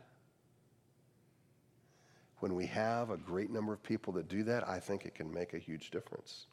When 2.40 2.54
we 2.54 2.66
have 2.66 3.10
a 3.10 3.16
great 3.16 3.50
number 3.50 3.72
of 3.72 3.82
people 3.82 4.12
that 4.14 4.28
do 4.28 4.42
that, 4.44 4.68
I 4.68 4.80
think 4.80 5.04
it 5.04 5.14
can 5.14 5.32
make 5.32 5.54
a 5.54 5.58
huge 5.58 5.90
difference. 5.90 6.46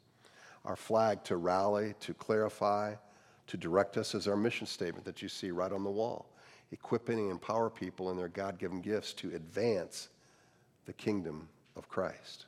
Our 0.64 0.76
flag 0.76 1.24
to 1.24 1.36
rally, 1.36 1.94
to 2.00 2.14
clarify, 2.14 2.94
to 3.46 3.56
direct 3.56 3.96
us 3.96 4.14
is 4.14 4.28
our 4.28 4.36
mission 4.36 4.66
statement 4.66 5.04
that 5.04 5.22
you 5.22 5.28
see 5.28 5.50
right 5.50 5.72
on 5.72 5.82
the 5.82 5.90
wall, 5.90 6.30
equipping 6.70 7.18
and 7.18 7.30
empower 7.32 7.68
people 7.68 8.10
in 8.10 8.16
their 8.16 8.28
God 8.28 8.58
given 8.58 8.80
gifts 8.80 9.12
to 9.14 9.34
advance 9.34 10.08
the 10.86 10.92
kingdom 10.92 11.48
of 11.76 11.88
Christ. 11.88 12.46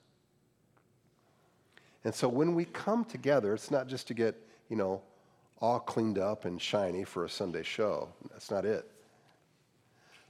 And 2.04 2.14
so 2.14 2.28
when 2.28 2.54
we 2.54 2.66
come 2.66 3.04
together, 3.04 3.54
it's 3.54 3.70
not 3.70 3.86
just 3.88 4.06
to 4.08 4.14
get, 4.14 4.36
you 4.68 4.76
know, 4.76 5.02
all 5.60 5.80
cleaned 5.80 6.18
up 6.18 6.44
and 6.44 6.60
shiny 6.60 7.04
for 7.04 7.24
a 7.24 7.28
Sunday 7.28 7.62
show. 7.62 8.08
That's 8.30 8.50
not 8.50 8.64
it. 8.66 8.90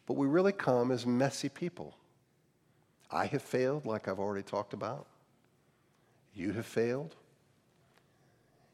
But 0.06 0.14
we 0.14 0.26
really 0.26 0.52
come 0.52 0.90
as 0.90 1.06
messy 1.06 1.48
people. 1.48 1.96
I 3.10 3.26
have 3.26 3.42
failed, 3.42 3.86
like 3.86 4.06
I've 4.06 4.18
already 4.18 4.42
talked 4.42 4.72
about. 4.72 5.06
You 6.34 6.52
have 6.52 6.66
failed. 6.66 7.16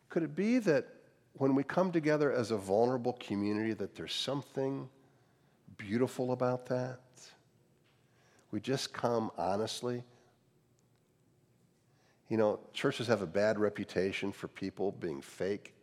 Could 0.08 0.22
it 0.22 0.34
be 0.34 0.58
that 0.58 0.86
when 1.34 1.54
we 1.54 1.62
come 1.62 1.92
together 1.92 2.32
as 2.32 2.50
a 2.50 2.56
vulnerable 2.56 3.12
community 3.14 3.72
that 3.74 3.94
there's 3.94 4.12
something 4.12 4.88
beautiful 5.76 6.32
about 6.32 6.66
that? 6.66 6.98
We 8.50 8.60
just 8.60 8.92
come 8.92 9.30
honestly. 9.38 10.02
You 12.28 12.36
know, 12.36 12.60
churches 12.72 13.06
have 13.08 13.22
a 13.22 13.26
bad 13.26 13.58
reputation 13.58 14.32
for 14.32 14.48
people 14.48 14.92
being 14.92 15.20
fake. 15.20 15.74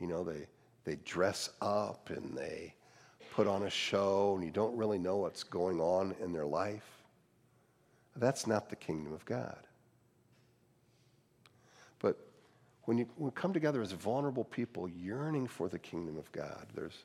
You 0.00 0.06
know, 0.06 0.22
they, 0.24 0.46
they 0.84 0.96
dress 1.04 1.50
up 1.60 2.10
and 2.10 2.36
they 2.36 2.74
put 3.32 3.46
on 3.46 3.62
a 3.64 3.70
show, 3.70 4.34
and 4.36 4.44
you 4.44 4.50
don't 4.50 4.76
really 4.76 4.98
know 4.98 5.16
what's 5.16 5.42
going 5.42 5.80
on 5.80 6.14
in 6.22 6.32
their 6.32 6.44
life. 6.44 6.86
That's 8.16 8.46
not 8.46 8.68
the 8.68 8.76
kingdom 8.76 9.12
of 9.12 9.24
God. 9.24 9.58
But 11.98 12.18
when 12.84 12.98
you 12.98 13.06
when 13.16 13.30
we 13.30 13.34
come 13.34 13.52
together 13.52 13.80
as 13.80 13.92
vulnerable 13.92 14.44
people 14.44 14.88
yearning 14.88 15.46
for 15.46 15.68
the 15.68 15.78
kingdom 15.78 16.18
of 16.18 16.30
God, 16.32 16.66
there's, 16.74 17.04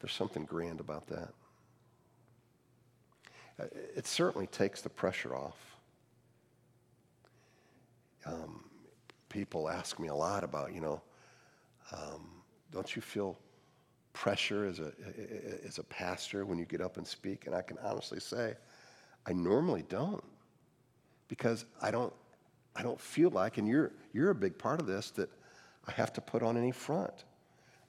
there's 0.00 0.12
something 0.12 0.44
grand 0.44 0.80
about 0.80 1.06
that. 1.08 1.30
It 3.58 4.06
certainly 4.06 4.46
takes 4.46 4.82
the 4.82 4.88
pressure 4.88 5.34
off. 5.34 5.56
Um, 8.24 8.64
people 9.28 9.68
ask 9.68 9.98
me 9.98 10.08
a 10.08 10.14
lot 10.14 10.44
about, 10.44 10.72
you 10.72 10.80
know, 10.80 11.00
um, 11.92 12.28
don't 12.70 12.94
you 12.94 13.02
feel 13.02 13.38
pressure 14.12 14.66
as 14.66 14.78
a, 14.78 14.92
as 15.66 15.78
a 15.78 15.84
pastor 15.84 16.44
when 16.44 16.58
you 16.58 16.64
get 16.66 16.80
up 16.80 16.96
and 16.96 17.06
speak? 17.06 17.46
And 17.46 17.54
I 17.54 17.62
can 17.62 17.78
honestly 17.82 18.20
say, 18.20 18.54
I 19.26 19.32
normally 19.32 19.84
don't 19.88 20.24
because 21.28 21.64
I 21.80 21.90
don't, 21.90 22.12
I 22.76 22.82
don't 22.82 23.00
feel 23.00 23.30
like, 23.30 23.58
and 23.58 23.66
you're, 23.66 23.92
you're 24.12 24.30
a 24.30 24.34
big 24.34 24.56
part 24.58 24.80
of 24.80 24.86
this, 24.86 25.10
that 25.12 25.30
I 25.86 25.92
have 25.92 26.12
to 26.14 26.20
put 26.20 26.42
on 26.42 26.56
any 26.56 26.70
front. 26.70 27.24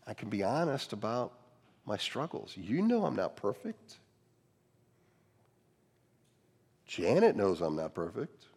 I 0.07 0.13
can 0.13 0.29
be 0.29 0.43
honest 0.43 0.93
about 0.93 1.33
my 1.85 1.97
struggles. 1.97 2.55
You 2.57 2.81
know 2.81 3.05
I'm 3.05 3.15
not 3.15 3.35
perfect. 3.35 3.97
Janet 6.89 7.35
knows 7.35 7.61
I'm 7.61 7.75
not 7.75 7.93
perfect. 7.93 8.47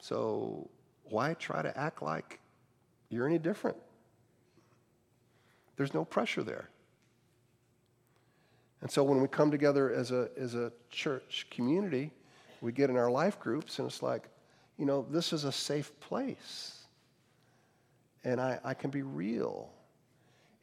So 0.00 0.70
why 1.04 1.34
try 1.34 1.60
to 1.60 1.76
act 1.78 2.00
like 2.00 2.40
you're 3.10 3.26
any 3.26 3.38
different? 3.38 3.76
There's 5.76 5.92
no 5.92 6.06
pressure 6.06 6.42
there. 6.42 6.70
And 8.80 8.90
so 8.90 9.04
when 9.04 9.20
we 9.20 9.28
come 9.28 9.50
together 9.50 9.92
as 9.92 10.10
a, 10.10 10.30
as 10.38 10.54
a 10.54 10.72
church 10.88 11.46
community, 11.50 12.10
we 12.62 12.72
get 12.72 12.88
in 12.88 12.96
our 12.96 13.10
life 13.10 13.38
groups, 13.38 13.78
and 13.78 13.86
it's 13.86 14.02
like, 14.02 14.30
you 14.78 14.86
know, 14.86 15.04
this 15.10 15.34
is 15.34 15.44
a 15.44 15.52
safe 15.52 15.92
place. 16.00 16.84
And 18.24 18.40
I, 18.40 18.58
I 18.64 18.72
can 18.72 18.88
be 18.88 19.02
real. 19.02 19.70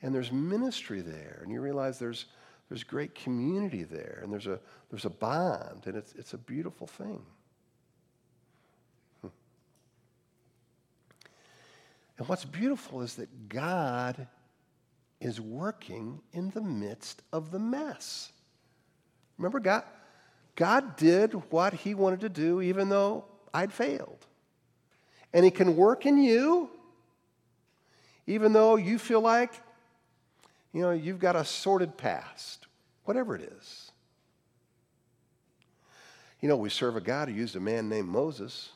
And 0.01 0.15
there's 0.15 0.31
ministry 0.31 1.01
there. 1.01 1.41
And 1.43 1.51
you 1.51 1.61
realize 1.61 1.99
there's, 1.99 2.25
there's 2.69 2.83
great 2.83 3.15
community 3.15 3.83
there. 3.83 4.19
And 4.23 4.31
there's 4.31 4.47
a, 4.47 4.59
there's 4.89 5.05
a 5.05 5.09
bond. 5.09 5.83
And 5.85 5.95
it's, 5.95 6.13
it's 6.15 6.33
a 6.33 6.37
beautiful 6.37 6.87
thing. 6.87 7.21
Hmm. 9.21 9.27
And 12.17 12.27
what's 12.27 12.45
beautiful 12.45 13.01
is 13.01 13.15
that 13.15 13.49
God 13.49 14.27
is 15.19 15.39
working 15.41 16.21
in 16.33 16.49
the 16.51 16.61
midst 16.61 17.23
of 17.31 17.51
the 17.51 17.59
mess. 17.59 18.31
Remember, 19.37 19.59
God, 19.59 19.83
God 20.55 20.95
did 20.97 21.33
what 21.51 21.73
He 21.73 21.93
wanted 21.93 22.21
to 22.21 22.29
do 22.29 22.61
even 22.61 22.89
though 22.89 23.25
I'd 23.53 23.71
failed. 23.71 24.25
And 25.33 25.45
He 25.45 25.51
can 25.51 25.75
work 25.75 26.05
in 26.05 26.17
you 26.17 26.69
even 28.27 28.51
though 28.51 28.75
you 28.75 28.99
feel 28.99 29.21
like, 29.21 29.53
you 30.77 30.83
know, 30.83 30.91
you've 30.91 31.17
got 31.17 31.35
a 31.35 31.43
sordid 31.43 31.97
past, 31.97 32.67
whatever 33.05 33.35
it 33.35 33.41
is. 33.41 33.91
You 36.39 36.47
know, 36.47 36.55
we 36.55 36.69
serve 36.69 36.95
a 36.95 37.01
God 37.01 37.29
who 37.29 37.33
used 37.33 37.55
a 37.55 37.59
man 37.59 37.89
named 37.89 38.07
Moses. 38.07 38.69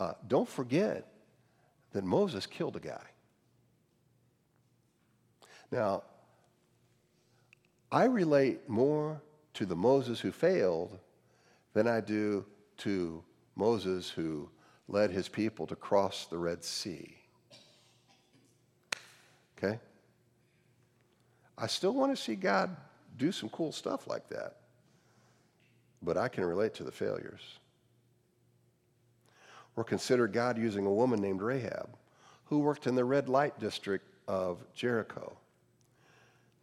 Uh, 0.00 0.14
don't 0.26 0.48
forget, 0.48 1.06
that 1.92 2.02
Moses 2.02 2.46
killed 2.46 2.76
a 2.76 2.80
guy. 2.80 3.04
Now, 5.70 6.02
I 7.92 8.04
relate 8.04 8.70
more 8.70 9.20
to 9.52 9.66
the 9.66 9.76
Moses 9.76 10.18
who 10.18 10.32
failed 10.32 10.98
than 11.74 11.86
I 11.86 12.00
do 12.00 12.46
to 12.78 13.22
Moses 13.54 14.08
who 14.08 14.48
led 14.88 15.10
his 15.10 15.28
people 15.28 15.66
to 15.66 15.76
cross 15.76 16.24
the 16.24 16.38
Red 16.38 16.64
Sea. 16.64 17.18
Okay? 19.58 19.78
I 21.60 21.66
still 21.66 21.92
want 21.92 22.16
to 22.16 22.22
see 22.22 22.36
God 22.36 22.76
do 23.16 23.32
some 23.32 23.48
cool 23.48 23.72
stuff 23.72 24.06
like 24.06 24.28
that, 24.28 24.56
but 26.00 26.16
I 26.16 26.28
can 26.28 26.44
relate 26.44 26.74
to 26.74 26.84
the 26.84 26.92
failures. 26.92 27.58
Or 29.74 29.82
consider 29.82 30.28
God 30.28 30.56
using 30.56 30.86
a 30.86 30.92
woman 30.92 31.20
named 31.20 31.42
Rahab 31.42 31.90
who 32.46 32.60
worked 32.60 32.86
in 32.86 32.94
the 32.94 33.04
red 33.04 33.28
light 33.28 33.58
district 33.58 34.06
of 34.28 34.64
Jericho. 34.74 35.36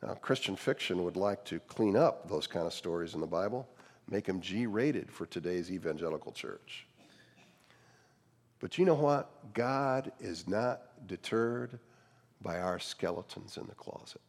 Now, 0.02 0.14
Christian 0.14 0.56
fiction 0.56 1.04
would 1.04 1.18
like 1.18 1.44
to 1.46 1.60
clean 1.62 1.96
up 1.98 2.30
those 2.30 2.48
kind 2.48 2.66
of 2.66 2.74
stories 2.74 3.14
in 3.14 3.22
the 3.22 3.28
Bible, 3.28 3.68
make 4.10 4.26
them 4.26 4.40
G 4.40 4.66
rated 4.66 5.12
for 5.12 5.26
today's 5.26 5.72
evangelical 5.72 6.32
church. 6.32 6.86
But 8.60 8.78
you 8.78 8.86
know 8.86 8.96
what? 8.96 9.54
God 9.54 10.12
is 10.20 10.48
not 10.48 11.08
deterred 11.08 11.80
by 12.42 12.60
our 12.60 12.80
skeletons 12.80 13.58
in 13.58 13.68
the 13.68 13.76
closet. 13.76 14.22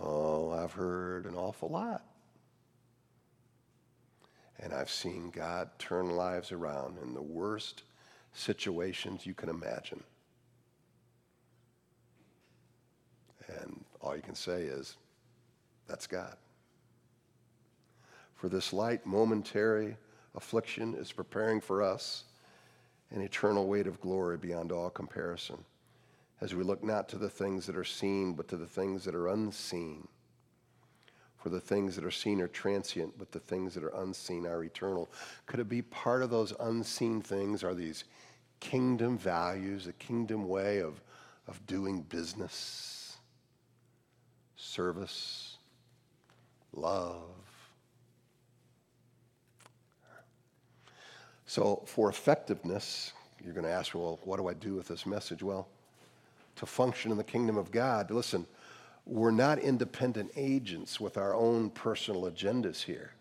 Oh, 0.00 0.50
I've 0.50 0.72
heard 0.72 1.26
an 1.26 1.34
awful 1.34 1.68
lot 1.68 2.04
and 4.62 4.74
I've 4.74 4.90
seen 4.90 5.30
God 5.30 5.70
turn 5.78 6.10
lives 6.10 6.52
around 6.52 6.98
in 7.02 7.14
the 7.14 7.22
worst 7.22 7.82
situations 8.32 9.24
you 9.24 9.34
can 9.34 9.48
imagine. 9.48 10.02
And 13.48 13.84
all 14.00 14.14
you 14.14 14.22
can 14.22 14.34
say 14.34 14.62
is, 14.62 14.96
that's 15.88 16.06
God. 16.06 16.36
For 18.34 18.48
this 18.48 18.72
light, 18.72 19.04
momentary 19.06 19.96
affliction 20.36 20.94
is 20.94 21.10
preparing 21.10 21.60
for 21.60 21.82
us 21.82 22.24
an 23.10 23.22
eternal 23.22 23.66
weight 23.66 23.86
of 23.86 24.00
glory 24.00 24.36
beyond 24.36 24.72
all 24.72 24.90
comparison, 24.90 25.64
as 26.40 26.54
we 26.54 26.64
look 26.64 26.82
not 26.82 27.08
to 27.10 27.18
the 27.18 27.28
things 27.28 27.66
that 27.66 27.76
are 27.76 27.84
seen, 27.84 28.32
but 28.32 28.48
to 28.48 28.56
the 28.56 28.66
things 28.66 29.04
that 29.04 29.14
are 29.14 29.28
unseen. 29.28 30.08
For 31.38 31.48
the 31.48 31.60
things 31.60 31.96
that 31.96 32.04
are 32.04 32.10
seen 32.10 32.40
are 32.40 32.48
transient, 32.48 33.18
but 33.18 33.32
the 33.32 33.40
things 33.40 33.74
that 33.74 33.84
are 33.84 34.02
unseen 34.02 34.46
are 34.46 34.62
eternal. 34.62 35.10
Could 35.46 35.60
it 35.60 35.68
be 35.68 35.82
part 35.82 36.22
of 36.22 36.30
those 36.30 36.52
unseen 36.60 37.22
things 37.22 37.64
are 37.64 37.74
these 37.74 38.04
kingdom 38.60 39.16
values, 39.16 39.86
a 39.86 39.92
kingdom 39.94 40.48
way 40.48 40.80
of, 40.80 41.00
of 41.48 41.66
doing 41.66 42.02
business, 42.02 43.16
service, 44.56 45.56
love? 46.72 47.22
So, 51.46 51.82
for 51.86 52.08
effectiveness, 52.08 53.12
you're 53.42 53.54
going 53.54 53.64
to 53.64 53.72
ask, 53.72 53.94
well, 53.94 54.20
what 54.24 54.36
do 54.36 54.46
I 54.46 54.54
do 54.54 54.74
with 54.74 54.88
this 54.88 55.04
message? 55.06 55.42
Well, 55.42 55.66
to 56.60 56.66
function 56.66 57.10
in 57.10 57.16
the 57.16 57.24
kingdom 57.24 57.56
of 57.56 57.70
God, 57.70 58.10
listen, 58.10 58.46
we're 59.06 59.30
not 59.30 59.58
independent 59.58 60.30
agents 60.36 61.00
with 61.00 61.16
our 61.16 61.34
own 61.34 61.70
personal 61.70 62.30
agendas 62.30 62.82
here. 62.82 63.14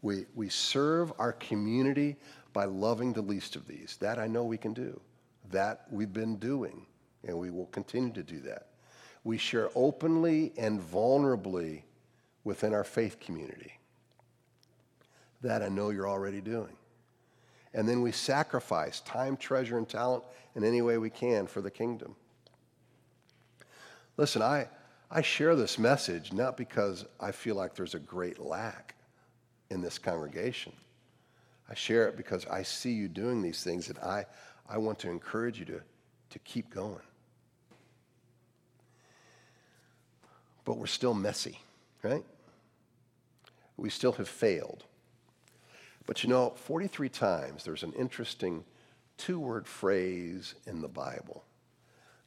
We, 0.00 0.26
we 0.36 0.48
serve 0.48 1.12
our 1.18 1.32
community 1.32 2.14
by 2.52 2.66
loving 2.66 3.12
the 3.12 3.20
least 3.20 3.56
of 3.56 3.66
these. 3.66 3.96
That 4.00 4.20
I 4.20 4.28
know 4.28 4.44
we 4.44 4.56
can 4.56 4.72
do. 4.72 5.00
That 5.50 5.86
we've 5.90 6.12
been 6.12 6.36
doing, 6.36 6.86
and 7.26 7.36
we 7.36 7.50
will 7.50 7.66
continue 7.66 8.12
to 8.12 8.22
do 8.22 8.38
that. 8.42 8.68
We 9.24 9.36
share 9.36 9.70
openly 9.74 10.52
and 10.56 10.80
vulnerably 10.80 11.82
within 12.44 12.72
our 12.72 12.84
faith 12.84 13.18
community. 13.18 13.72
That 15.42 15.62
I 15.62 15.68
know 15.68 15.90
you're 15.90 16.08
already 16.08 16.40
doing. 16.40 16.76
And 17.74 17.88
then 17.88 18.00
we 18.00 18.12
sacrifice 18.12 19.00
time, 19.00 19.36
treasure, 19.36 19.76
and 19.76 19.88
talent 19.88 20.22
in 20.54 20.62
any 20.62 20.80
way 20.80 20.96
we 20.96 21.10
can 21.10 21.48
for 21.48 21.60
the 21.60 21.70
kingdom. 21.70 22.14
Listen, 24.16 24.42
I, 24.42 24.68
I 25.10 25.22
share 25.22 25.56
this 25.56 25.76
message 25.76 26.32
not 26.32 26.56
because 26.56 27.04
I 27.20 27.32
feel 27.32 27.56
like 27.56 27.74
there's 27.74 27.96
a 27.96 27.98
great 27.98 28.38
lack 28.38 28.94
in 29.70 29.80
this 29.80 29.98
congregation. 29.98 30.72
I 31.68 31.74
share 31.74 32.06
it 32.06 32.16
because 32.16 32.46
I 32.46 32.62
see 32.62 32.92
you 32.92 33.08
doing 33.08 33.42
these 33.42 33.64
things 33.64 33.88
and 33.88 33.98
I, 33.98 34.26
I 34.68 34.78
want 34.78 35.00
to 35.00 35.10
encourage 35.10 35.58
you 35.58 35.64
to, 35.66 35.80
to 36.30 36.38
keep 36.40 36.70
going. 36.70 37.00
But 40.64 40.78
we're 40.78 40.86
still 40.86 41.14
messy, 41.14 41.58
right? 42.02 42.24
We 43.76 43.90
still 43.90 44.12
have 44.12 44.28
failed. 44.28 44.84
But 46.06 46.22
you 46.22 46.28
know, 46.28 46.50
43 46.50 47.08
times 47.08 47.64
there's 47.64 47.82
an 47.82 47.92
interesting 47.94 48.64
two 49.16 49.38
word 49.38 49.66
phrase 49.66 50.54
in 50.66 50.80
the 50.82 50.88
Bible 50.88 51.44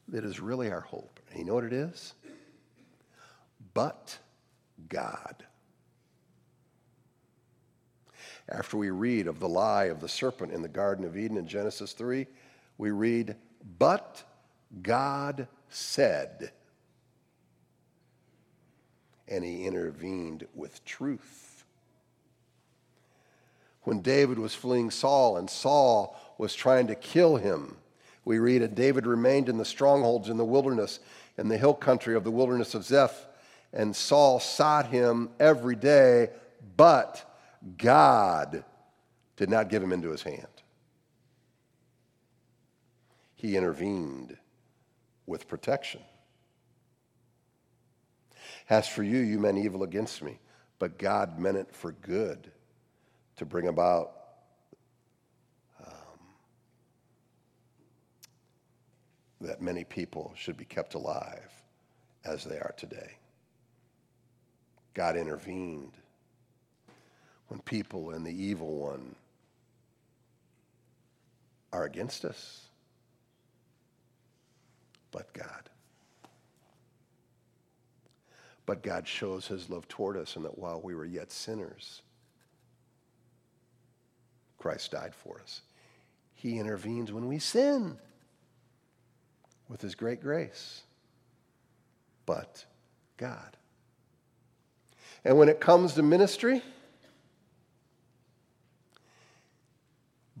that 0.08 0.24
is 0.24 0.40
really 0.40 0.70
our 0.70 0.80
hope. 0.80 1.20
And 1.30 1.38
you 1.38 1.44
know 1.44 1.54
what 1.54 1.64
it 1.64 1.72
is? 1.72 2.14
But 3.74 4.18
God. 4.88 5.44
After 8.48 8.78
we 8.78 8.90
read 8.90 9.26
of 9.26 9.40
the 9.40 9.48
lie 9.48 9.84
of 9.84 10.00
the 10.00 10.08
serpent 10.08 10.52
in 10.52 10.62
the 10.62 10.68
Garden 10.68 11.04
of 11.04 11.16
Eden 11.16 11.36
in 11.36 11.46
Genesis 11.46 11.92
3, 11.92 12.26
we 12.78 12.90
read, 12.90 13.36
But 13.78 14.22
God 14.82 15.48
said, 15.68 16.52
and 19.26 19.44
he 19.44 19.66
intervened 19.66 20.46
with 20.54 20.82
truth. 20.86 21.47
When 23.88 24.02
David 24.02 24.38
was 24.38 24.54
fleeing 24.54 24.90
Saul 24.90 25.38
and 25.38 25.48
Saul 25.48 26.14
was 26.36 26.54
trying 26.54 26.88
to 26.88 26.94
kill 26.94 27.36
him, 27.36 27.78
we 28.22 28.38
read, 28.38 28.60
And 28.60 28.74
David 28.74 29.06
remained 29.06 29.48
in 29.48 29.56
the 29.56 29.64
strongholds 29.64 30.28
in 30.28 30.36
the 30.36 30.44
wilderness, 30.44 31.00
in 31.38 31.48
the 31.48 31.56
hill 31.56 31.72
country 31.72 32.14
of 32.14 32.22
the 32.22 32.30
wilderness 32.30 32.74
of 32.74 32.84
Ziph, 32.84 33.26
and 33.72 33.96
Saul 33.96 34.40
sought 34.40 34.88
him 34.88 35.30
every 35.40 35.74
day, 35.74 36.28
but 36.76 37.24
God 37.78 38.62
did 39.38 39.48
not 39.48 39.70
give 39.70 39.82
him 39.82 39.94
into 39.94 40.10
his 40.10 40.22
hand. 40.22 40.46
He 43.36 43.56
intervened 43.56 44.36
with 45.24 45.48
protection. 45.48 46.02
As 48.68 48.86
for 48.86 49.02
you, 49.02 49.20
you 49.20 49.38
meant 49.38 49.56
evil 49.56 49.82
against 49.82 50.22
me, 50.22 50.40
but 50.78 50.98
God 50.98 51.38
meant 51.38 51.56
it 51.56 51.74
for 51.74 51.92
good 51.92 52.52
to 53.38 53.46
bring 53.46 53.68
about 53.68 54.12
um, 55.84 56.18
that 59.40 59.62
many 59.62 59.84
people 59.84 60.32
should 60.36 60.56
be 60.56 60.64
kept 60.64 60.94
alive 60.94 61.50
as 62.24 62.44
they 62.44 62.56
are 62.56 62.74
today. 62.76 63.16
God 64.94 65.16
intervened 65.16 65.92
when 67.46 67.60
people 67.60 68.10
and 68.10 68.26
the 68.26 68.44
evil 68.44 68.76
one 68.76 69.14
are 71.72 71.84
against 71.84 72.24
us, 72.24 72.62
but 75.12 75.32
God. 75.32 75.70
But 78.66 78.82
God 78.82 79.06
shows 79.06 79.46
his 79.46 79.70
love 79.70 79.86
toward 79.88 80.16
us, 80.16 80.36
and 80.36 80.44
that 80.44 80.58
while 80.58 80.80
we 80.80 80.94
were 80.94 81.04
yet 81.04 81.30
sinners, 81.30 82.02
Christ 84.58 84.90
died 84.92 85.14
for 85.14 85.40
us. 85.40 85.62
He 86.34 86.58
intervenes 86.58 87.12
when 87.12 87.26
we 87.26 87.38
sin 87.38 87.96
with 89.68 89.80
his 89.80 89.94
great 89.94 90.20
grace. 90.20 90.82
But 92.26 92.64
God. 93.16 93.56
And 95.24 95.38
when 95.38 95.48
it 95.48 95.60
comes 95.60 95.94
to 95.94 96.02
ministry, 96.02 96.62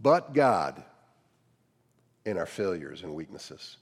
but 0.00 0.32
God 0.32 0.82
in 2.24 2.36
our 2.36 2.46
failures 2.46 3.02
and 3.02 3.14
weaknesses. 3.14 3.78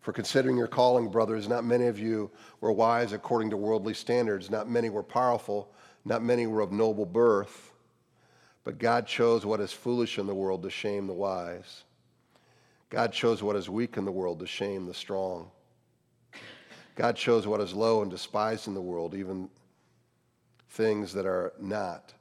For 0.00 0.12
considering 0.12 0.56
your 0.56 0.66
calling, 0.66 1.10
brothers, 1.10 1.48
not 1.48 1.64
many 1.64 1.86
of 1.86 1.98
you 1.98 2.30
were 2.60 2.72
wise 2.72 3.12
according 3.12 3.50
to 3.50 3.56
worldly 3.56 3.94
standards, 3.94 4.50
not 4.50 4.68
many 4.68 4.90
were 4.90 5.02
powerful, 5.02 5.72
not 6.04 6.22
many 6.22 6.46
were 6.46 6.60
of 6.60 6.72
noble 6.72 7.06
birth. 7.06 7.72
But 8.68 8.76
God 8.76 9.06
chose 9.06 9.46
what 9.46 9.60
is 9.60 9.72
foolish 9.72 10.18
in 10.18 10.26
the 10.26 10.34
world 10.34 10.62
to 10.64 10.68
shame 10.68 11.06
the 11.06 11.14
wise. 11.14 11.84
God 12.90 13.14
chose 13.14 13.42
what 13.42 13.56
is 13.56 13.70
weak 13.70 13.96
in 13.96 14.04
the 14.04 14.12
world 14.12 14.40
to 14.40 14.46
shame 14.46 14.84
the 14.84 14.92
strong. 14.92 15.50
God 16.94 17.16
chose 17.16 17.46
what 17.46 17.62
is 17.62 17.72
low 17.72 18.02
and 18.02 18.10
despised 18.10 18.68
in 18.68 18.74
the 18.74 18.82
world, 18.82 19.14
even 19.14 19.48
things 20.68 21.14
that 21.14 21.24
are 21.24 21.54
not, 21.58 22.12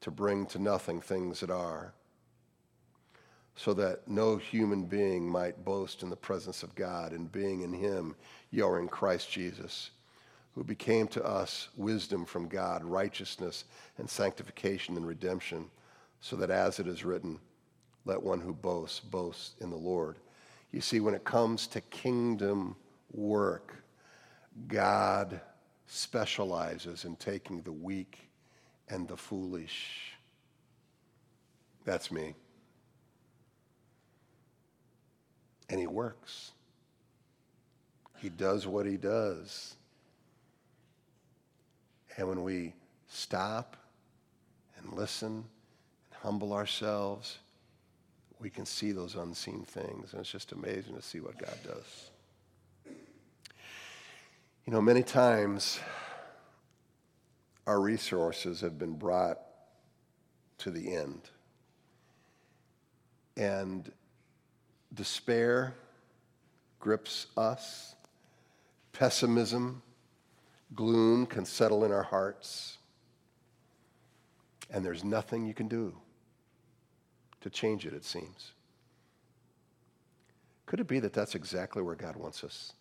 to 0.00 0.10
bring 0.10 0.46
to 0.46 0.58
nothing 0.58 1.00
things 1.00 1.38
that 1.38 1.50
are 1.50 1.94
so 3.54 3.72
that 3.72 4.08
no 4.08 4.38
human 4.38 4.82
being 4.86 5.30
might 5.30 5.64
boast 5.64 6.02
in 6.02 6.10
the 6.10 6.16
presence 6.16 6.64
of 6.64 6.74
God. 6.74 7.12
And 7.12 7.30
being 7.30 7.60
in 7.60 7.72
him, 7.72 8.16
you 8.50 8.66
are 8.66 8.80
in 8.80 8.88
Christ 8.88 9.30
Jesus, 9.30 9.92
who 10.54 10.64
became 10.64 11.08
to 11.08 11.24
us 11.24 11.68
wisdom 11.76 12.24
from 12.24 12.48
God, 12.48 12.84
righteousness 12.84 13.64
and 13.98 14.08
sanctification 14.08 14.96
and 14.96 15.06
redemption, 15.06 15.70
so 16.20 16.36
that 16.36 16.50
as 16.50 16.78
it 16.78 16.86
is 16.86 17.04
written, 17.04 17.38
let 18.04 18.22
one 18.22 18.40
who 18.40 18.52
boasts 18.52 19.00
boast 19.00 19.54
in 19.60 19.70
the 19.70 19.76
Lord. 19.76 20.16
You 20.70 20.80
see, 20.80 21.00
when 21.00 21.14
it 21.14 21.24
comes 21.24 21.66
to 21.68 21.80
kingdom 21.80 22.76
work, 23.12 23.74
God 24.68 25.40
specializes 25.86 27.04
in 27.04 27.16
taking 27.16 27.62
the 27.62 27.72
weak 27.72 28.28
and 28.88 29.08
the 29.08 29.16
foolish. 29.16 30.12
That's 31.84 32.10
me. 32.10 32.34
and 35.72 35.80
he 35.80 35.86
works. 35.86 36.52
He 38.18 38.28
does 38.28 38.66
what 38.66 38.84
he 38.84 38.98
does. 38.98 39.74
And 42.16 42.28
when 42.28 42.42
we 42.42 42.74
stop 43.08 43.76
and 44.76 44.92
listen 44.92 45.28
and 45.28 45.44
humble 46.22 46.52
ourselves, 46.52 47.38
we 48.38 48.50
can 48.50 48.66
see 48.66 48.92
those 48.92 49.14
unseen 49.14 49.64
things. 49.64 50.12
And 50.12 50.20
it's 50.20 50.30
just 50.30 50.52
amazing 50.52 50.94
to 50.94 51.02
see 51.02 51.20
what 51.20 51.38
God 51.38 51.56
does. 51.64 52.10
You 54.66 54.72
know, 54.72 54.80
many 54.80 55.02
times 55.02 55.80
our 57.66 57.80
resources 57.80 58.60
have 58.60 58.78
been 58.78 58.94
brought 58.94 59.38
to 60.58 60.70
the 60.70 60.94
end. 60.94 61.22
And 63.36 63.90
despair 64.94 65.74
grips 66.78 67.26
us, 67.36 67.94
pessimism, 68.92 69.82
gloom 70.74 71.26
can 71.26 71.44
settle 71.44 71.84
in 71.84 71.92
our 71.92 72.02
hearts, 72.02 72.78
and 74.70 74.84
there's 74.84 75.04
nothing 75.04 75.46
you 75.46 75.54
can 75.54 75.68
do 75.68 75.94
to 77.40 77.50
change 77.50 77.86
it, 77.86 77.92
it 77.92 78.04
seems. 78.04 78.52
Could 80.66 80.80
it 80.80 80.88
be 80.88 81.00
that 81.00 81.12
that's 81.12 81.34
exactly 81.34 81.82
where 81.82 81.94
God 81.94 82.16
wants 82.16 82.44
us? 82.44 82.72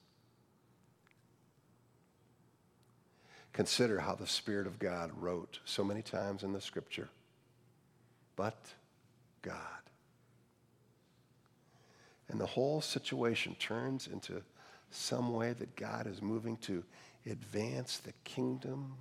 Consider 3.53 3.99
how 3.99 4.15
the 4.15 4.27
Spirit 4.27 4.65
of 4.65 4.79
God 4.79 5.11
wrote 5.19 5.59
so 5.65 5.83
many 5.83 6.01
times 6.01 6.43
in 6.43 6.53
the 6.53 6.61
scripture, 6.61 7.09
but 8.37 8.73
God. 9.41 9.57
And 12.29 12.39
the 12.39 12.45
whole 12.45 12.79
situation 12.79 13.55
turns 13.59 14.07
into 14.07 14.41
some 14.89 15.33
way 15.33 15.51
that 15.53 15.75
God 15.75 16.07
is 16.07 16.21
moving 16.21 16.55
to 16.57 16.83
advance 17.25 17.97
the 17.97 18.13
kingdom 18.23 18.93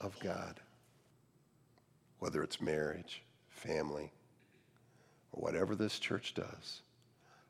of 0.00 0.18
God. 0.20 0.60
Whether 2.18 2.42
it's 2.42 2.60
marriage, 2.60 3.22
family, 3.48 4.12
or 5.32 5.42
whatever 5.42 5.74
this 5.74 5.98
church 5.98 6.34
does, 6.34 6.82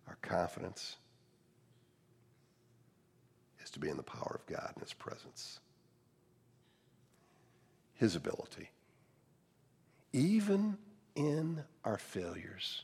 our 0.08 0.16
confidence 0.22 0.96
is 3.62 3.70
to 3.70 3.78
be 3.78 3.88
in 3.88 3.96
the 3.96 4.02
power 4.02 4.40
of 4.40 4.46
God 4.46 4.72
and 4.74 4.82
His 4.82 4.92
presence, 4.92 5.60
His 7.94 8.16
ability, 8.16 8.70
even 10.12 10.76
in 11.14 11.62
our 11.84 11.98
failures, 11.98 12.82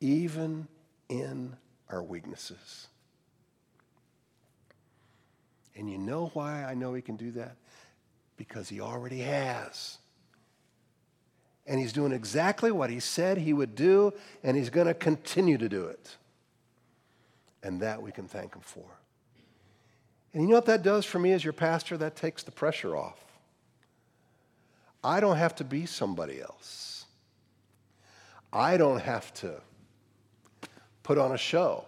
even 0.00 0.68
in 1.08 1.56
our 1.88 2.02
weaknesses. 2.02 2.88
And 5.76 5.90
you 5.90 5.98
know 5.98 6.30
why 6.32 6.64
I 6.64 6.74
know 6.74 6.94
he 6.94 7.02
can 7.02 7.16
do 7.16 7.30
that? 7.32 7.56
Because 8.36 8.68
he 8.68 8.80
already 8.80 9.20
has. 9.20 9.98
And 11.66 11.78
he's 11.78 11.92
doing 11.92 12.12
exactly 12.12 12.70
what 12.70 12.90
he 12.90 13.00
said 13.00 13.38
he 13.38 13.52
would 13.52 13.74
do, 13.74 14.12
and 14.42 14.56
he's 14.56 14.70
going 14.70 14.86
to 14.86 14.94
continue 14.94 15.58
to 15.58 15.68
do 15.68 15.84
it. 15.86 16.16
And 17.62 17.80
that 17.80 18.00
we 18.00 18.12
can 18.12 18.28
thank 18.28 18.54
him 18.54 18.62
for. 18.62 18.84
And 20.32 20.42
you 20.42 20.48
know 20.48 20.56
what 20.56 20.66
that 20.66 20.82
does 20.82 21.04
for 21.04 21.18
me 21.18 21.32
as 21.32 21.42
your 21.42 21.52
pastor? 21.52 21.96
That 21.96 22.14
takes 22.14 22.42
the 22.42 22.50
pressure 22.50 22.96
off. 22.96 23.18
I 25.02 25.20
don't 25.20 25.36
have 25.36 25.54
to 25.56 25.64
be 25.64 25.86
somebody 25.86 26.40
else. 26.40 27.06
I 28.52 28.76
don't 28.76 29.00
have 29.00 29.32
to 29.34 29.60
put 31.02 31.18
on 31.18 31.32
a 31.32 31.38
show. 31.38 31.84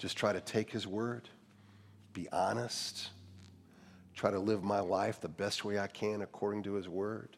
Just 0.00 0.16
try 0.16 0.32
to 0.32 0.40
take 0.40 0.70
his 0.72 0.86
word, 0.86 1.28
be 2.14 2.26
honest, 2.32 3.10
try 4.14 4.30
to 4.30 4.38
live 4.38 4.64
my 4.64 4.80
life 4.80 5.20
the 5.20 5.28
best 5.28 5.62
way 5.62 5.78
I 5.78 5.88
can 5.88 6.22
according 6.22 6.62
to 6.62 6.72
his 6.72 6.88
word. 6.88 7.36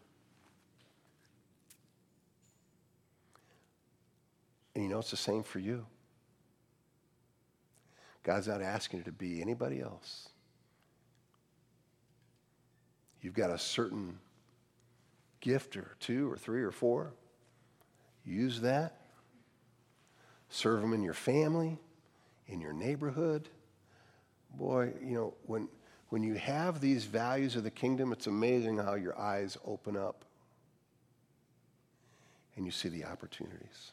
And 4.77 4.85
you 4.85 4.91
know, 4.91 5.01
it's 5.01 5.11
the 5.11 5.17
same 5.17 5.43
for 5.43 5.59
you. 5.59 5.85
God's 8.23 8.47
not 8.47 8.63
asking 8.63 9.01
you 9.01 9.05
to 9.07 9.13
be 9.13 9.43
anybody 9.43 9.81
else. 9.81 10.29
You've 13.23 13.35
got 13.35 13.51
a 13.51 13.59
certain 13.59 14.21
gift 15.41 15.77
or 15.77 15.97
two 15.99 16.31
or 16.31 16.37
three 16.37 16.63
or 16.63 16.71
four. 16.71 17.13
Use 18.25 18.61
that. 18.61 19.01
Serve 20.49 20.81
them 20.81 20.93
in 20.93 21.03
your 21.03 21.13
family, 21.13 21.81
in 22.53 22.61
your 22.61 22.73
neighborhood. 22.73 23.49
Boy, 24.55 24.93
you 25.03 25.15
know, 25.15 25.35
when, 25.47 25.69
when 26.11 26.23
you 26.23 26.35
have 26.35 26.81
these 26.81 27.05
values 27.05 27.57
of 27.57 27.65
the 27.65 27.71
kingdom, 27.71 28.13
it's 28.13 28.27
amazing 28.27 28.77
how 28.77 28.95
your 28.95 29.19
eyes 29.19 29.57
open 29.65 29.97
up 29.97 30.25
and 32.57 32.67
you 32.67 32.71
see 32.71 32.91
the 32.91 33.05
opportunities. 33.05 33.93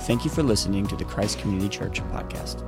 Thank 0.00 0.24
you 0.24 0.30
for 0.30 0.42
listening 0.42 0.86
to 0.88 0.96
the 0.96 1.04
Christ 1.04 1.38
Community 1.38 1.68
Church 1.68 2.02
podcast. 2.04 2.62